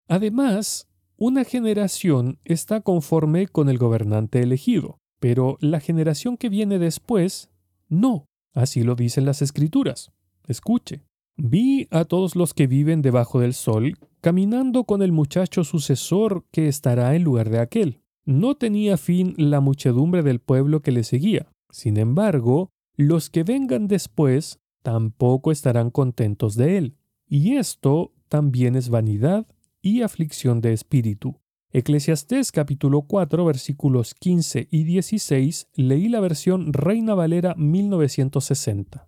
Además, 0.07 0.87
una 1.15 1.43
generación 1.43 2.39
está 2.43 2.81
conforme 2.81 3.47
con 3.47 3.69
el 3.69 3.77
gobernante 3.77 4.41
elegido, 4.41 4.99
pero 5.19 5.57
la 5.61 5.79
generación 5.79 6.37
que 6.37 6.49
viene 6.49 6.79
después, 6.79 7.49
no. 7.89 8.25
Así 8.53 8.83
lo 8.83 8.95
dicen 8.95 9.25
las 9.25 9.41
escrituras. 9.41 10.11
Escuche. 10.47 11.03
Vi 11.35 11.87
a 11.91 12.05
todos 12.05 12.35
los 12.35 12.53
que 12.53 12.65
viven 12.65 13.01
debajo 13.01 13.39
del 13.39 13.53
sol 13.53 13.97
caminando 14.21 14.83
con 14.83 15.01
el 15.01 15.11
muchacho 15.11 15.63
sucesor 15.63 16.45
que 16.51 16.67
estará 16.67 17.15
en 17.15 17.23
lugar 17.23 17.49
de 17.49 17.59
aquel. 17.59 18.01
No 18.25 18.55
tenía 18.55 18.97
fin 18.97 19.35
la 19.37 19.61
muchedumbre 19.61 20.23
del 20.23 20.39
pueblo 20.39 20.81
que 20.81 20.91
le 20.91 21.03
seguía. 21.03 21.47
Sin 21.69 21.97
embargo, 21.97 22.71
los 22.97 23.29
que 23.29 23.43
vengan 23.43 23.87
después 23.87 24.59
tampoco 24.81 25.51
estarán 25.51 25.91
contentos 25.91 26.55
de 26.55 26.77
él. 26.77 26.97
Y 27.27 27.55
esto 27.57 28.13
también 28.27 28.75
es 28.75 28.89
vanidad 28.89 29.45
y 29.81 30.01
aflicción 30.01 30.61
de 30.61 30.73
espíritu. 30.73 31.39
Eclesiastés 31.71 32.51
capítulo 32.51 33.03
4 33.03 33.45
versículos 33.45 34.15
15 34.15 34.67
y 34.71 34.83
16 34.83 35.67
leí 35.75 36.09
la 36.09 36.19
versión 36.21 36.73
Reina 36.73 37.13
Valera 37.13 37.53
1960. 37.55 39.07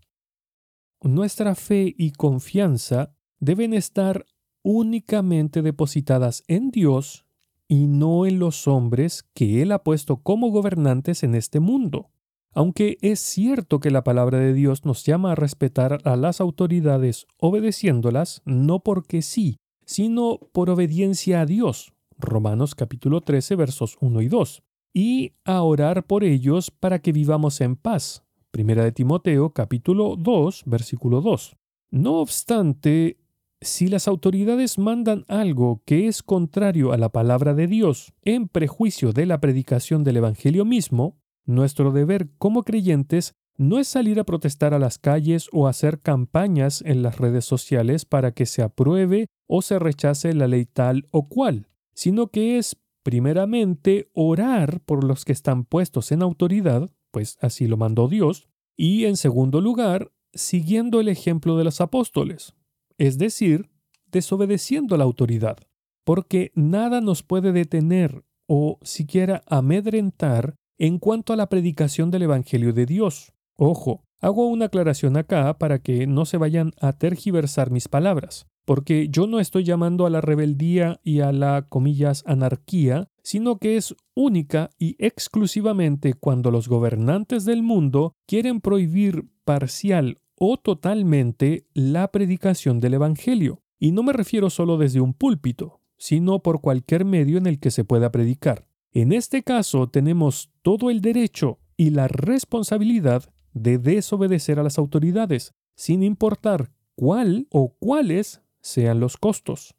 Nuestra 1.01 1.55
fe 1.55 1.95
y 1.97 2.11
confianza 2.11 3.15
deben 3.39 3.73
estar 3.73 4.25
únicamente 4.61 5.63
depositadas 5.63 6.43
en 6.47 6.69
Dios 6.69 7.25
y 7.67 7.87
no 7.87 8.27
en 8.27 8.37
los 8.37 8.67
hombres 8.67 9.23
que 9.33 9.63
Él 9.63 9.71
ha 9.71 9.83
puesto 9.83 10.17
como 10.17 10.51
gobernantes 10.51 11.23
en 11.23 11.33
este 11.33 11.59
mundo. 11.59 12.11
Aunque 12.53 12.97
es 13.01 13.19
cierto 13.19 13.79
que 13.79 13.91
la 13.91 14.03
palabra 14.03 14.39
de 14.39 14.53
Dios 14.53 14.83
nos 14.83 15.05
llama 15.05 15.33
a 15.33 15.35
respetar 15.35 15.99
a 16.03 16.15
las 16.15 16.41
autoridades 16.41 17.27
obedeciéndolas, 17.37 18.41
no 18.45 18.79
porque 18.79 19.21
sí, 19.21 19.57
sino 19.85 20.39
por 20.51 20.69
obediencia 20.69 21.41
a 21.41 21.45
Dios. 21.45 21.93
Romanos 22.17 22.73
capítulo 22.73 23.21
13 23.21 23.55
versos 23.55 23.97
1 24.01 24.21
y 24.21 24.27
2. 24.27 24.63
Y 24.93 25.33
a 25.45 25.61
orar 25.61 26.05
por 26.05 26.23
ellos 26.23 26.71
para 26.71 26.99
que 26.99 27.11
vivamos 27.11 27.61
en 27.61 27.75
paz. 27.75 28.23
Primera 28.49 28.83
de 28.83 28.91
Timoteo 28.91 29.51
capítulo 29.51 30.15
2 30.17 30.63
versículo 30.65 31.21
2. 31.21 31.55
No 31.91 32.15
obstante, 32.15 33.19
si 33.61 33.87
las 33.87 34.07
autoridades 34.07 34.79
mandan 34.79 35.23
algo 35.27 35.81
que 35.85 36.07
es 36.07 36.23
contrario 36.23 36.93
a 36.93 36.97
la 36.97 37.09
palabra 37.09 37.53
de 37.53 37.67
Dios 37.67 38.13
en 38.23 38.47
prejuicio 38.47 39.11
de 39.11 39.27
la 39.27 39.39
predicación 39.39 40.03
del 40.03 40.17
Evangelio 40.17 40.65
mismo, 40.65 41.18
nuestro 41.49 41.91
deber 41.91 42.29
como 42.37 42.63
creyentes 42.63 43.33
no 43.57 43.79
es 43.79 43.87
salir 43.87 44.19
a 44.19 44.23
protestar 44.23 44.73
a 44.73 44.79
las 44.79 44.99
calles 44.99 45.49
o 45.51 45.67
hacer 45.67 45.99
campañas 45.99 46.81
en 46.85 47.01
las 47.01 47.17
redes 47.17 47.43
sociales 47.43 48.05
para 48.05 48.31
que 48.31 48.45
se 48.45 48.61
apruebe 48.61 49.27
o 49.47 49.61
se 49.61 49.79
rechace 49.79 50.33
la 50.33 50.47
ley 50.47 50.65
tal 50.65 51.07
o 51.11 51.27
cual, 51.27 51.67
sino 51.93 52.27
que 52.27 52.57
es 52.57 52.77
primeramente 53.03 54.09
orar 54.13 54.79
por 54.81 55.03
los 55.03 55.25
que 55.25 55.33
están 55.33 55.65
puestos 55.65 56.11
en 56.11 56.21
autoridad, 56.21 56.89
pues 57.11 57.37
así 57.41 57.67
lo 57.67 57.75
mandó 57.75 58.07
Dios, 58.07 58.47
y 58.77 59.05
en 59.05 59.17
segundo 59.17 59.59
lugar, 59.59 60.11
siguiendo 60.33 61.01
el 61.01 61.09
ejemplo 61.09 61.57
de 61.57 61.63
los 61.63 61.81
apóstoles, 61.81 62.53
es 62.97 63.17
decir, 63.17 63.69
desobedeciendo 64.05 64.95
la 64.97 65.03
autoridad, 65.03 65.57
porque 66.05 66.51
nada 66.53 67.01
nos 67.01 67.23
puede 67.23 67.51
detener 67.51 68.23
o 68.47 68.79
siquiera 68.83 69.43
amedrentar 69.47 70.55
en 70.79 70.97
cuanto 70.97 71.33
a 71.33 71.35
la 71.35 71.49
predicación 71.49 72.09
del 72.09 72.23
Evangelio 72.23 72.73
de 72.73 72.85
Dios. 72.85 73.33
Ojo, 73.55 74.05
hago 74.21 74.47
una 74.47 74.65
aclaración 74.65 75.17
acá 75.17 75.57
para 75.57 75.79
que 75.79 76.07
no 76.07 76.25
se 76.25 76.37
vayan 76.37 76.71
a 76.79 76.93
tergiversar 76.93 77.69
mis 77.69 77.89
palabras, 77.89 78.47
porque 78.65 79.09
yo 79.09 79.27
no 79.27 79.41
estoy 79.41 79.65
llamando 79.65 80.05
a 80.05 80.09
la 80.09 80.21
rebeldía 80.21 81.01
y 81.03 81.19
a 81.19 81.33
la, 81.33 81.67
comillas, 81.67 82.23
anarquía, 82.25 83.09
sino 83.21 83.57
que 83.59 83.75
es 83.75 83.93
única 84.15 84.69
y 84.79 84.95
exclusivamente 84.97 86.13
cuando 86.13 86.49
los 86.49 86.69
gobernantes 86.69 87.43
del 87.43 87.61
mundo 87.61 88.13
quieren 88.25 88.61
prohibir 88.61 89.25
parcial 89.43 90.17
o 90.37 90.55
totalmente 90.55 91.67
la 91.73 92.09
predicación 92.09 92.79
del 92.79 92.93
Evangelio. 92.93 93.61
Y 93.77 93.91
no 93.91 94.03
me 94.03 94.13
refiero 94.13 94.49
solo 94.49 94.77
desde 94.77 95.01
un 95.01 95.13
púlpito, 95.13 95.81
sino 95.97 96.41
por 96.41 96.61
cualquier 96.61 97.03
medio 97.03 97.37
en 97.37 97.47
el 97.47 97.59
que 97.59 97.71
se 97.71 97.83
pueda 97.83 98.11
predicar. 98.11 98.68
En 98.91 99.11
este 99.11 99.43
caso 99.43 99.87
tenemos 99.87 100.51
todo 100.61 100.89
el 100.89 101.01
derecho 101.01 101.59
y 101.77 101.91
la 101.91 102.07
responsabilidad 102.07 103.31
de 103.53 103.77
desobedecer 103.77 104.59
a 104.59 104.63
las 104.63 104.77
autoridades, 104.77 105.53
sin 105.75 106.03
importar 106.03 106.71
cuál 106.95 107.47
o 107.51 107.75
cuáles 107.79 108.41
sean 108.61 108.99
los 108.99 109.17
costos. 109.17 109.75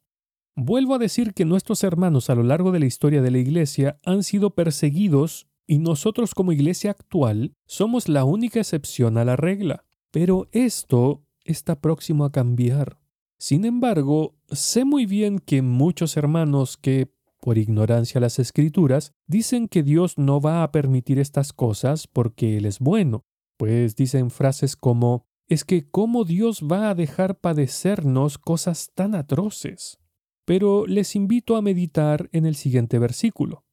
Vuelvo 0.56 0.94
a 0.94 0.98
decir 0.98 1.34
que 1.34 1.44
nuestros 1.44 1.84
hermanos 1.84 2.30
a 2.30 2.34
lo 2.34 2.42
largo 2.42 2.72
de 2.72 2.80
la 2.80 2.86
historia 2.86 3.22
de 3.22 3.30
la 3.30 3.38
Iglesia 3.38 3.98
han 4.04 4.22
sido 4.22 4.50
perseguidos 4.50 5.48
y 5.66 5.78
nosotros 5.78 6.34
como 6.34 6.52
Iglesia 6.52 6.90
actual 6.90 7.54
somos 7.66 8.08
la 8.08 8.24
única 8.24 8.60
excepción 8.60 9.18
a 9.18 9.24
la 9.24 9.36
regla. 9.36 9.84
Pero 10.10 10.48
esto 10.52 11.22
está 11.44 11.80
próximo 11.80 12.24
a 12.24 12.32
cambiar. 12.32 12.98
Sin 13.38 13.64
embargo, 13.64 14.34
sé 14.48 14.84
muy 14.84 15.06
bien 15.06 15.38
que 15.38 15.62
muchos 15.62 16.16
hermanos 16.16 16.76
que 16.76 17.12
por 17.40 17.58
ignorancia 17.58 18.20
las 18.20 18.38
escrituras, 18.38 19.12
dicen 19.26 19.66
que 19.68 19.82
Dios 19.82 20.18
no 20.18 20.40
va 20.40 20.62
a 20.62 20.70
permitir 20.72 21.18
estas 21.18 21.52
cosas 21.52 22.06
porque 22.06 22.56
Él 22.56 22.66
es 22.66 22.78
bueno, 22.78 23.24
pues 23.56 23.96
dicen 23.96 24.30
frases 24.30 24.76
como, 24.76 25.26
es 25.48 25.64
que 25.64 25.90
cómo 25.90 26.24
Dios 26.24 26.62
va 26.62 26.90
a 26.90 26.94
dejar 26.94 27.40
padecernos 27.40 28.38
cosas 28.38 28.92
tan 28.94 29.14
atroces. 29.14 29.98
Pero 30.44 30.86
les 30.86 31.16
invito 31.16 31.56
a 31.56 31.62
meditar 31.62 32.28
en 32.32 32.46
el 32.46 32.54
siguiente 32.54 32.98
versículo. 32.98 33.64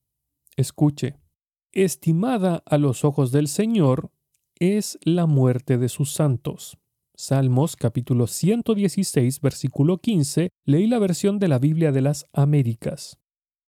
Escuche, 0.55 1.17
estimada 1.71 2.63
a 2.65 2.77
los 2.77 3.05
ojos 3.05 3.31
del 3.31 3.47
Señor 3.47 4.11
es 4.59 4.97
la 5.03 5.25
muerte 5.25 5.77
de 5.77 5.89
sus 5.89 6.13
santos. 6.13 6.77
Salmos 7.15 7.75
capítulo 7.75 8.27
116 8.27 9.41
versículo 9.41 9.99
15, 9.99 10.49
leí 10.65 10.87
la 10.87 10.99
versión 10.99 11.39
de 11.39 11.47
la 11.47 11.59
Biblia 11.59 11.91
de 11.91 12.01
las 12.01 12.27
Américas. 12.33 13.19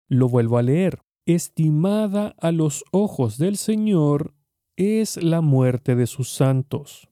Lo 0.10 0.28
vuelvo 0.28 0.58
a 0.58 0.63
leer. 0.63 1.04
Estimada 1.28 2.36
a 2.39 2.51
los 2.51 2.84
ojos 2.92 3.38
del 3.38 3.58
Señor 3.58 4.34
es 4.75 5.22
la 5.22 5.42
muerte 5.42 5.96
de 5.96 6.08
sus 6.08 6.32
santos. 6.32 7.10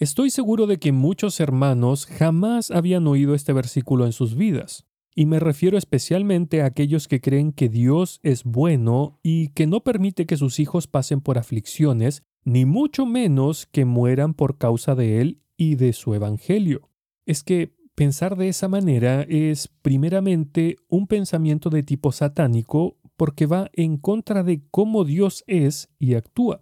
Estoy 0.00 0.30
seguro 0.30 0.66
de 0.66 0.78
que 0.78 0.90
muchos 0.90 1.38
hermanos 1.38 2.06
jamás 2.06 2.72
habían 2.72 3.06
oído 3.06 3.36
este 3.36 3.52
versículo 3.52 4.04
en 4.04 4.12
sus 4.12 4.34
vidas, 4.34 4.84
y 5.14 5.26
me 5.26 5.38
refiero 5.38 5.78
especialmente 5.78 6.60
a 6.60 6.66
aquellos 6.66 7.06
que 7.06 7.20
creen 7.20 7.52
que 7.52 7.68
Dios 7.68 8.18
es 8.24 8.42
bueno 8.42 9.20
y 9.22 9.50
que 9.50 9.68
no 9.68 9.84
permite 9.84 10.26
que 10.26 10.36
sus 10.36 10.58
hijos 10.58 10.88
pasen 10.88 11.20
por 11.20 11.38
aflicciones, 11.38 12.24
ni 12.44 12.64
mucho 12.64 13.06
menos 13.06 13.66
que 13.66 13.84
mueran 13.84 14.34
por 14.34 14.58
causa 14.58 14.96
de 14.96 15.20
Él 15.20 15.40
y 15.56 15.76
de 15.76 15.92
su 15.92 16.14
Evangelio. 16.14 16.90
Es 17.26 17.44
que 17.44 17.76
Pensar 17.94 18.36
de 18.36 18.48
esa 18.48 18.68
manera 18.68 19.22
es 19.22 19.68
primeramente 19.68 20.76
un 20.88 21.06
pensamiento 21.06 21.68
de 21.68 21.82
tipo 21.82 22.10
satánico 22.10 22.96
porque 23.16 23.46
va 23.46 23.70
en 23.74 23.98
contra 23.98 24.42
de 24.42 24.62
cómo 24.70 25.04
Dios 25.04 25.44
es 25.46 25.90
y 25.98 26.14
actúa. 26.14 26.60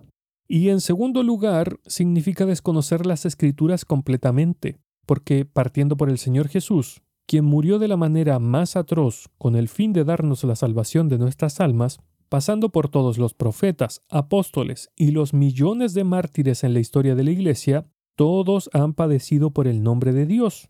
Y 0.49 0.71
en 0.71 0.81
segundo 0.81 1.23
lugar, 1.23 1.79
significa 1.87 2.45
desconocer 2.47 3.07
las 3.07 3.25
escrituras 3.25 3.85
completamente, 3.85 4.79
porque 5.07 5.45
partiendo 5.45 5.97
por 5.97 6.11
el 6.11 6.19
Señor 6.19 6.49
Jesús, 6.49 7.03
quien 7.27 7.45
murió 7.45 7.79
de 7.79 7.87
la 7.87 7.97
manera 7.97 8.41
más 8.41 8.75
atroz 8.75 9.29
con 9.39 9.55
el 9.55 9.69
fin 9.69 9.93
de 9.93 10.03
darnos 10.03 10.43
la 10.43 10.57
salvación 10.57 11.09
de 11.09 11.19
nuestras 11.19 11.61
almas, 11.61 12.01
pasando 12.29 12.71
por 12.71 12.89
todos 12.89 13.19
los 13.19 13.35
profetas, 13.35 14.03
apóstoles 14.09 14.91
y 14.97 15.13
los 15.13 15.33
millones 15.33 15.95
de 15.95 16.03
mártires 16.03 16.65
en 16.65 16.75
la 16.75 16.81
historia 16.81 17.15
de 17.15 17.23
la 17.23 17.31
Iglesia, 17.31 17.87
todos 18.17 18.69
han 18.73 18.95
padecido 18.95 19.53
por 19.53 19.69
el 19.69 19.85
nombre 19.85 20.13
de 20.13 20.27
Dios, 20.27 20.69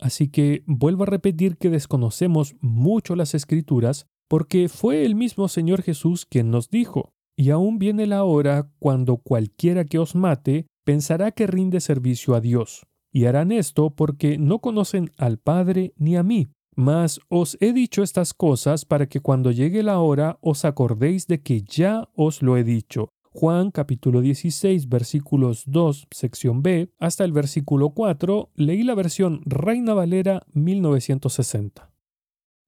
Así 0.00 0.28
que 0.28 0.62
vuelvo 0.66 1.02
a 1.04 1.06
repetir 1.06 1.56
que 1.58 1.70
desconocemos 1.70 2.56
mucho 2.60 3.16
las 3.16 3.34
escrituras 3.34 4.06
porque 4.28 4.68
fue 4.68 5.04
el 5.04 5.14
mismo 5.14 5.48
Señor 5.48 5.82
Jesús 5.82 6.24
quien 6.24 6.50
nos 6.50 6.70
dijo, 6.70 7.12
y 7.36 7.50
aún 7.50 7.78
viene 7.78 8.06
la 8.06 8.24
hora 8.24 8.70
cuando 8.78 9.16
cualquiera 9.16 9.84
que 9.84 9.98
os 9.98 10.14
mate 10.14 10.66
pensará 10.84 11.32
que 11.32 11.46
rinde 11.46 11.80
servicio 11.80 12.34
a 12.34 12.40
Dios, 12.40 12.86
y 13.12 13.24
harán 13.24 13.50
esto 13.50 13.90
porque 13.90 14.38
no 14.38 14.60
conocen 14.60 15.10
al 15.16 15.38
Padre 15.38 15.92
ni 15.96 16.16
a 16.16 16.22
mí. 16.22 16.48
Mas 16.76 17.20
os 17.28 17.58
he 17.60 17.72
dicho 17.72 18.02
estas 18.02 18.32
cosas 18.32 18.84
para 18.84 19.06
que 19.06 19.20
cuando 19.20 19.50
llegue 19.50 19.82
la 19.82 19.98
hora 19.98 20.38
os 20.40 20.64
acordéis 20.64 21.26
de 21.26 21.42
que 21.42 21.62
ya 21.62 22.08
os 22.14 22.42
lo 22.42 22.56
he 22.56 22.64
dicho. 22.64 23.10
Juan 23.32 23.70
capítulo 23.70 24.22
16 24.22 24.88
versículos 24.88 25.62
2 25.66 26.08
sección 26.10 26.62
B 26.62 26.92
hasta 26.98 27.22
el 27.24 27.30
versículo 27.30 27.90
4 27.90 28.50
leí 28.56 28.82
la 28.82 28.96
versión 28.96 29.40
Reina 29.44 29.94
Valera 29.94 30.42
1960. 30.52 31.92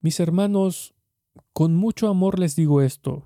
Mis 0.01 0.20
hermanos, 0.20 0.94
con 1.53 1.75
mucho 1.75 2.07
amor 2.07 2.38
les 2.38 2.55
digo 2.55 2.81
esto, 2.81 3.25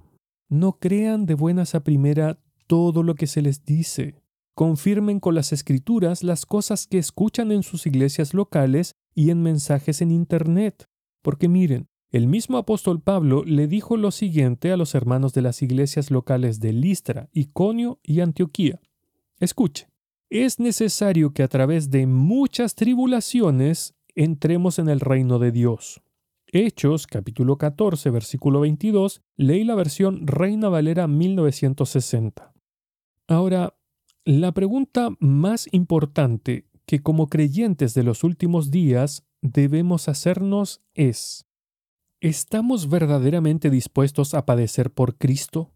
no 0.48 0.78
crean 0.78 1.26
de 1.26 1.34
buenas 1.34 1.74
a 1.74 1.84
primera 1.84 2.40
todo 2.66 3.02
lo 3.02 3.14
que 3.14 3.26
se 3.26 3.42
les 3.42 3.66
dice. 3.66 4.22
Confirmen 4.54 5.20
con 5.20 5.34
las 5.34 5.52
escrituras 5.52 6.22
las 6.22 6.46
cosas 6.46 6.86
que 6.86 6.96
escuchan 6.96 7.52
en 7.52 7.62
sus 7.62 7.86
iglesias 7.86 8.32
locales 8.32 8.94
y 9.14 9.28
en 9.28 9.42
mensajes 9.42 10.00
en 10.00 10.10
Internet. 10.10 10.86
Porque 11.20 11.48
miren, 11.48 11.88
el 12.12 12.28
mismo 12.28 12.58
apóstol 12.58 13.00
Pablo 13.00 13.44
le 13.44 13.66
dijo 13.66 13.96
lo 13.96 14.10
siguiente 14.10 14.72
a 14.72 14.76
los 14.76 14.94
hermanos 14.94 15.32
de 15.32 15.42
las 15.42 15.60
iglesias 15.62 16.10
locales 16.10 16.60
de 16.60 16.72
Listra, 16.72 17.28
Iconio 17.32 17.98
y 18.02 18.20
Antioquía. 18.20 18.80
Escuche, 19.40 19.88
es 20.30 20.60
necesario 20.60 21.32
que 21.32 21.42
a 21.42 21.48
través 21.48 21.90
de 21.90 22.06
muchas 22.06 22.74
tribulaciones 22.74 23.94
entremos 24.14 24.78
en 24.78 24.88
el 24.88 25.00
reino 25.00 25.38
de 25.38 25.52
Dios. 25.52 26.00
Hechos 26.46 27.06
capítulo 27.06 27.58
14 27.58 28.10
versículo 28.10 28.60
22, 28.60 29.22
leí 29.36 29.64
la 29.64 29.74
versión 29.74 30.26
Reina 30.26 30.68
Valera 30.68 31.06
1960. 31.06 32.54
Ahora, 33.26 33.74
la 34.24 34.52
pregunta 34.52 35.10
más 35.18 35.68
importante 35.72 36.66
que 36.86 37.02
como 37.02 37.28
creyentes 37.28 37.94
de 37.94 38.04
los 38.04 38.24
últimos 38.24 38.70
días 38.70 39.26
debemos 39.42 40.08
hacernos 40.08 40.82
es, 40.94 41.45
¿Estamos 42.26 42.88
verdaderamente 42.88 43.70
dispuestos 43.70 44.34
a 44.34 44.46
padecer 44.46 44.92
por 44.92 45.16
Cristo? 45.16 45.70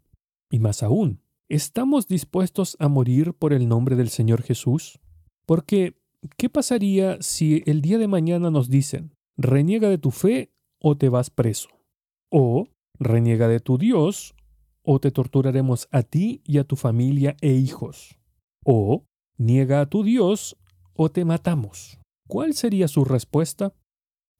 Y 0.50 0.58
más 0.58 0.82
aún, 0.82 1.22
¿estamos 1.48 2.08
dispuestos 2.08 2.76
a 2.80 2.88
morir 2.88 3.34
por 3.34 3.52
el 3.52 3.68
nombre 3.68 3.94
del 3.94 4.08
Señor 4.08 4.42
Jesús? 4.42 4.98
Porque, 5.46 6.02
¿qué 6.36 6.50
pasaría 6.50 7.18
si 7.22 7.62
el 7.66 7.82
día 7.82 7.98
de 7.98 8.08
mañana 8.08 8.50
nos 8.50 8.68
dicen, 8.68 9.14
reniega 9.36 9.88
de 9.88 9.98
tu 9.98 10.10
fe 10.10 10.52
o 10.80 10.96
te 10.96 11.08
vas 11.08 11.30
preso? 11.30 11.68
O, 12.32 12.66
reniega 12.98 13.46
de 13.46 13.60
tu 13.60 13.78
Dios 13.78 14.34
o 14.82 14.98
te 14.98 15.12
torturaremos 15.12 15.86
a 15.92 16.02
ti 16.02 16.42
y 16.44 16.58
a 16.58 16.64
tu 16.64 16.74
familia 16.74 17.36
e 17.42 17.52
hijos? 17.52 18.18
O, 18.64 19.04
niega 19.38 19.82
a 19.82 19.86
tu 19.86 20.02
Dios 20.02 20.56
o 20.94 21.12
te 21.12 21.24
matamos. 21.24 22.00
¿Cuál 22.26 22.54
sería 22.54 22.88
su 22.88 23.04
respuesta? 23.04 23.72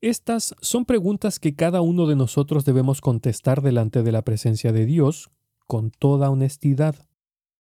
Estas 0.01 0.55
son 0.63 0.87
preguntas 0.87 1.39
que 1.39 1.55
cada 1.55 1.83
uno 1.83 2.07
de 2.07 2.17
nosotros 2.17 2.65
debemos 2.65 3.03
contestar 3.03 3.61
delante 3.61 4.03
de 4.03 4.13
la 4.13 4.23
presencia 4.23 4.73
de 4.73 4.87
Dios 4.87 5.31
con 5.67 5.91
toda 5.91 6.31
honestidad. 6.31 6.95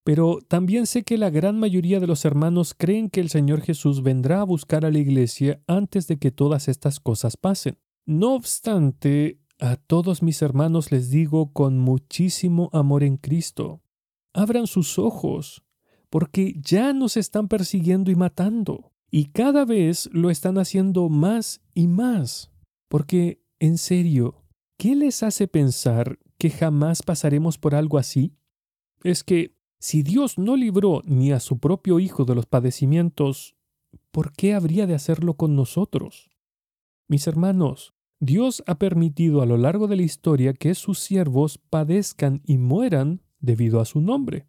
Pero 0.06 0.40
también 0.48 0.86
sé 0.88 1.04
que 1.04 1.18
la 1.18 1.30
gran 1.30 1.60
mayoría 1.60 2.00
de 2.00 2.08
los 2.08 2.24
hermanos 2.24 2.74
creen 2.74 3.10
que 3.10 3.20
el 3.20 3.30
Señor 3.30 3.62
Jesús 3.62 4.04
vendrá 4.04 4.40
a 4.40 4.46
buscar 4.46 4.86
a 4.86 4.92
la 4.92 5.00
iglesia 5.00 5.62
antes 5.68 6.08
de 6.08 6.18
que 6.18 6.32
todas 6.32 6.70
estas 6.70 7.02
cosas 7.02 7.36
pasen. 7.36 7.78
No 8.06 8.36
obstante, 8.36 9.42
a 9.60 9.76
todos 9.76 10.24
mis 10.24 10.42
hermanos 10.42 10.92
les 10.92 11.10
digo 11.10 11.52
con 11.52 11.78
muchísimo 11.78 12.70
amor 12.72 13.04
en 13.04 13.18
Cristo, 13.18 13.82
abran 14.34 14.66
sus 14.66 14.98
ojos, 14.98 15.64
porque 16.10 16.56
ya 16.58 16.94
nos 16.94 17.18
están 17.18 17.50
persiguiendo 17.50 18.10
y 18.10 18.16
matando, 18.16 18.89
y 19.12 19.26
cada 19.26 19.66
vez 19.66 20.10
lo 20.12 20.30
están 20.30 20.58
haciendo 20.58 21.10
más 21.10 21.62
y 21.74 21.88
más, 21.88 22.52
porque, 22.88 23.42
en 23.60 23.78
serio, 23.78 24.44
¿qué 24.78 24.96
les 24.96 25.24
hace 25.24 25.48
pensar 25.48 26.20
que 26.38 26.50
jamás 26.50 27.02
pasaremos 27.02 27.58
por 27.58 27.76
algo 27.76 27.98
así? 27.98 28.36
Es 29.04 29.24
que 29.24 29.56
si 29.80 30.04
Dios 30.04 30.38
no 30.38 30.56
libró 30.56 31.02
ni 31.06 31.32
a 31.32 31.40
su 31.40 31.60
propio 31.60 32.00
Hijo 32.00 32.26
de 32.26 32.36
los 32.36 32.46
padecimientos, 32.46 33.56
¿por 34.12 34.34
qué 34.34 34.54
habría 34.54 34.86
de 34.88 34.96
hacerlo 34.96 35.36
con 35.36 35.56
nosotros? 35.56 36.30
Mis 37.08 37.28
hermanos, 37.28 37.94
Dios 38.20 38.64
ha 38.68 38.78
permitido 38.78 39.42
a 39.42 39.46
lo 39.46 39.58
largo 39.58 39.88
de 39.88 39.96
la 39.96 40.04
historia 40.04 40.54
que 40.54 40.76
sus 40.76 41.00
siervos 41.00 41.58
padezcan 41.58 42.42
y 42.46 42.58
mueran 42.58 43.22
debido 43.40 43.80
a 43.80 43.86
su 43.86 44.02
nombre. 44.02 44.48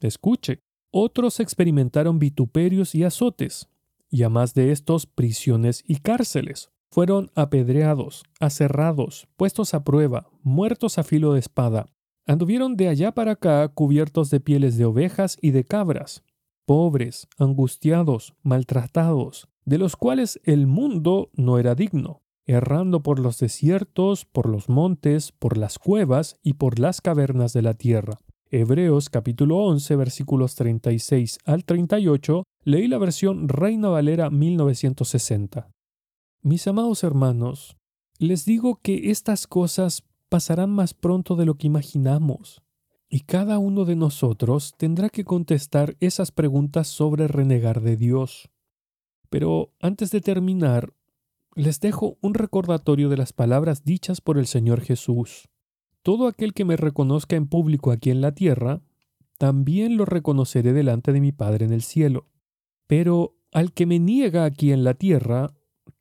Escuche, 0.00 0.60
otros 0.92 1.40
experimentaron 1.40 2.18
vituperios 2.20 2.94
y 2.94 3.02
azotes, 3.02 3.68
y 4.10 4.22
a 4.22 4.28
más 4.28 4.54
de 4.54 4.72
estos 4.72 5.06
prisiones 5.06 5.82
y 5.86 5.96
cárceles. 5.96 6.70
Fueron 6.90 7.30
apedreados, 7.34 8.24
aserrados, 8.40 9.28
puestos 9.36 9.74
a 9.74 9.84
prueba, 9.84 10.30
muertos 10.42 10.98
a 10.98 11.02
filo 11.02 11.34
de 11.34 11.40
espada, 11.40 11.86
Anduvieron 12.28 12.76
de 12.76 12.88
allá 12.88 13.12
para 13.12 13.32
acá 13.32 13.66
cubiertos 13.68 14.28
de 14.28 14.38
pieles 14.38 14.76
de 14.76 14.84
ovejas 14.84 15.38
y 15.40 15.52
de 15.52 15.64
cabras, 15.64 16.22
pobres, 16.66 17.26
angustiados, 17.38 18.34
maltratados, 18.42 19.48
de 19.64 19.78
los 19.78 19.96
cuales 19.96 20.38
el 20.44 20.66
mundo 20.66 21.30
no 21.32 21.58
era 21.58 21.74
digno, 21.74 22.20
errando 22.44 23.02
por 23.02 23.18
los 23.18 23.38
desiertos, 23.38 24.26
por 24.26 24.46
los 24.46 24.68
montes, 24.68 25.32
por 25.32 25.56
las 25.56 25.78
cuevas 25.78 26.36
y 26.42 26.52
por 26.52 26.78
las 26.78 27.00
cavernas 27.00 27.54
de 27.54 27.62
la 27.62 27.72
tierra. 27.72 28.18
Hebreos 28.50 29.10
capítulo 29.10 29.58
11 29.58 29.96
versículos 29.96 30.54
36 30.54 31.38
al 31.44 31.66
38, 31.66 32.44
leí 32.64 32.88
la 32.88 32.96
versión 32.96 33.46
Reina 33.46 33.90
Valera 33.90 34.30
1960. 34.30 35.68
Mis 36.40 36.66
amados 36.66 37.04
hermanos, 37.04 37.76
les 38.18 38.46
digo 38.46 38.80
que 38.80 39.10
estas 39.10 39.46
cosas 39.46 40.02
pasarán 40.30 40.70
más 40.70 40.94
pronto 40.94 41.36
de 41.36 41.44
lo 41.44 41.56
que 41.56 41.66
imaginamos. 41.66 42.62
Y 43.10 43.20
cada 43.20 43.58
uno 43.58 43.84
de 43.84 43.96
nosotros 43.96 44.72
tendrá 44.78 45.10
que 45.10 45.24
contestar 45.24 45.96
esas 46.00 46.32
preguntas 46.32 46.88
sobre 46.88 47.28
renegar 47.28 47.82
de 47.82 47.98
Dios. 47.98 48.48
Pero 49.28 49.74
antes 49.78 50.10
de 50.10 50.22
terminar, 50.22 50.94
les 51.54 51.80
dejo 51.80 52.16
un 52.22 52.32
recordatorio 52.32 53.10
de 53.10 53.18
las 53.18 53.34
palabras 53.34 53.84
dichas 53.84 54.22
por 54.22 54.38
el 54.38 54.46
Señor 54.46 54.80
Jesús. 54.80 55.50
Todo 56.08 56.26
aquel 56.26 56.54
que 56.54 56.64
me 56.64 56.78
reconozca 56.78 57.36
en 57.36 57.48
público 57.48 57.92
aquí 57.92 58.08
en 58.08 58.22
la 58.22 58.32
tierra, 58.32 58.80
también 59.36 59.98
lo 59.98 60.06
reconoceré 60.06 60.72
delante 60.72 61.12
de 61.12 61.20
mi 61.20 61.32
Padre 61.32 61.66
en 61.66 61.72
el 61.74 61.82
cielo. 61.82 62.30
Pero 62.86 63.36
al 63.52 63.74
que 63.74 63.84
me 63.84 63.98
niega 63.98 64.46
aquí 64.46 64.72
en 64.72 64.84
la 64.84 64.94
tierra, 64.94 65.52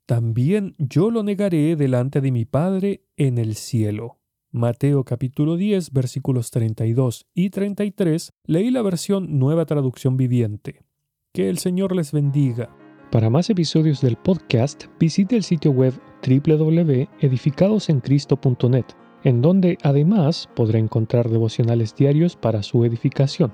también 0.06 0.76
yo 0.78 1.12
lo 1.12 1.24
negaré 1.24 1.76
delante 1.76 2.22
de 2.22 2.32
mi 2.32 2.46
Padre 2.46 3.04
en 3.18 3.38
el 3.38 3.56
cielo. 3.56 4.22
Mateo 4.50 5.04
capítulo 5.04 5.58
10 5.58 5.92
versículos 5.92 6.52
32 6.52 7.26
y 7.34 7.50
33 7.50 8.32
leí 8.46 8.72
la 8.72 8.84
versión 8.84 9.38
Nueva 9.38 9.66
Traducción 9.66 10.16
Viviente. 10.16 10.86
Que 11.34 11.50
el 11.50 11.58
Señor 11.58 11.94
les 11.94 12.14
bendiga. 12.14 12.74
Para 13.12 13.30
más 13.30 13.50
episodios 13.50 14.00
del 14.00 14.16
podcast, 14.16 14.86
visite 15.02 15.36
el 15.36 15.44
sitio 15.44 15.72
web 15.72 15.94
www.edificadosencristo.net, 16.26 18.86
en 19.24 19.42
donde 19.42 19.78
además 19.84 20.50
podrá 20.56 20.80
encontrar 20.80 21.30
devocionales 21.30 21.96
diarios 21.96 22.36
para 22.36 22.64
su 22.64 22.84
edificación. 22.86 23.52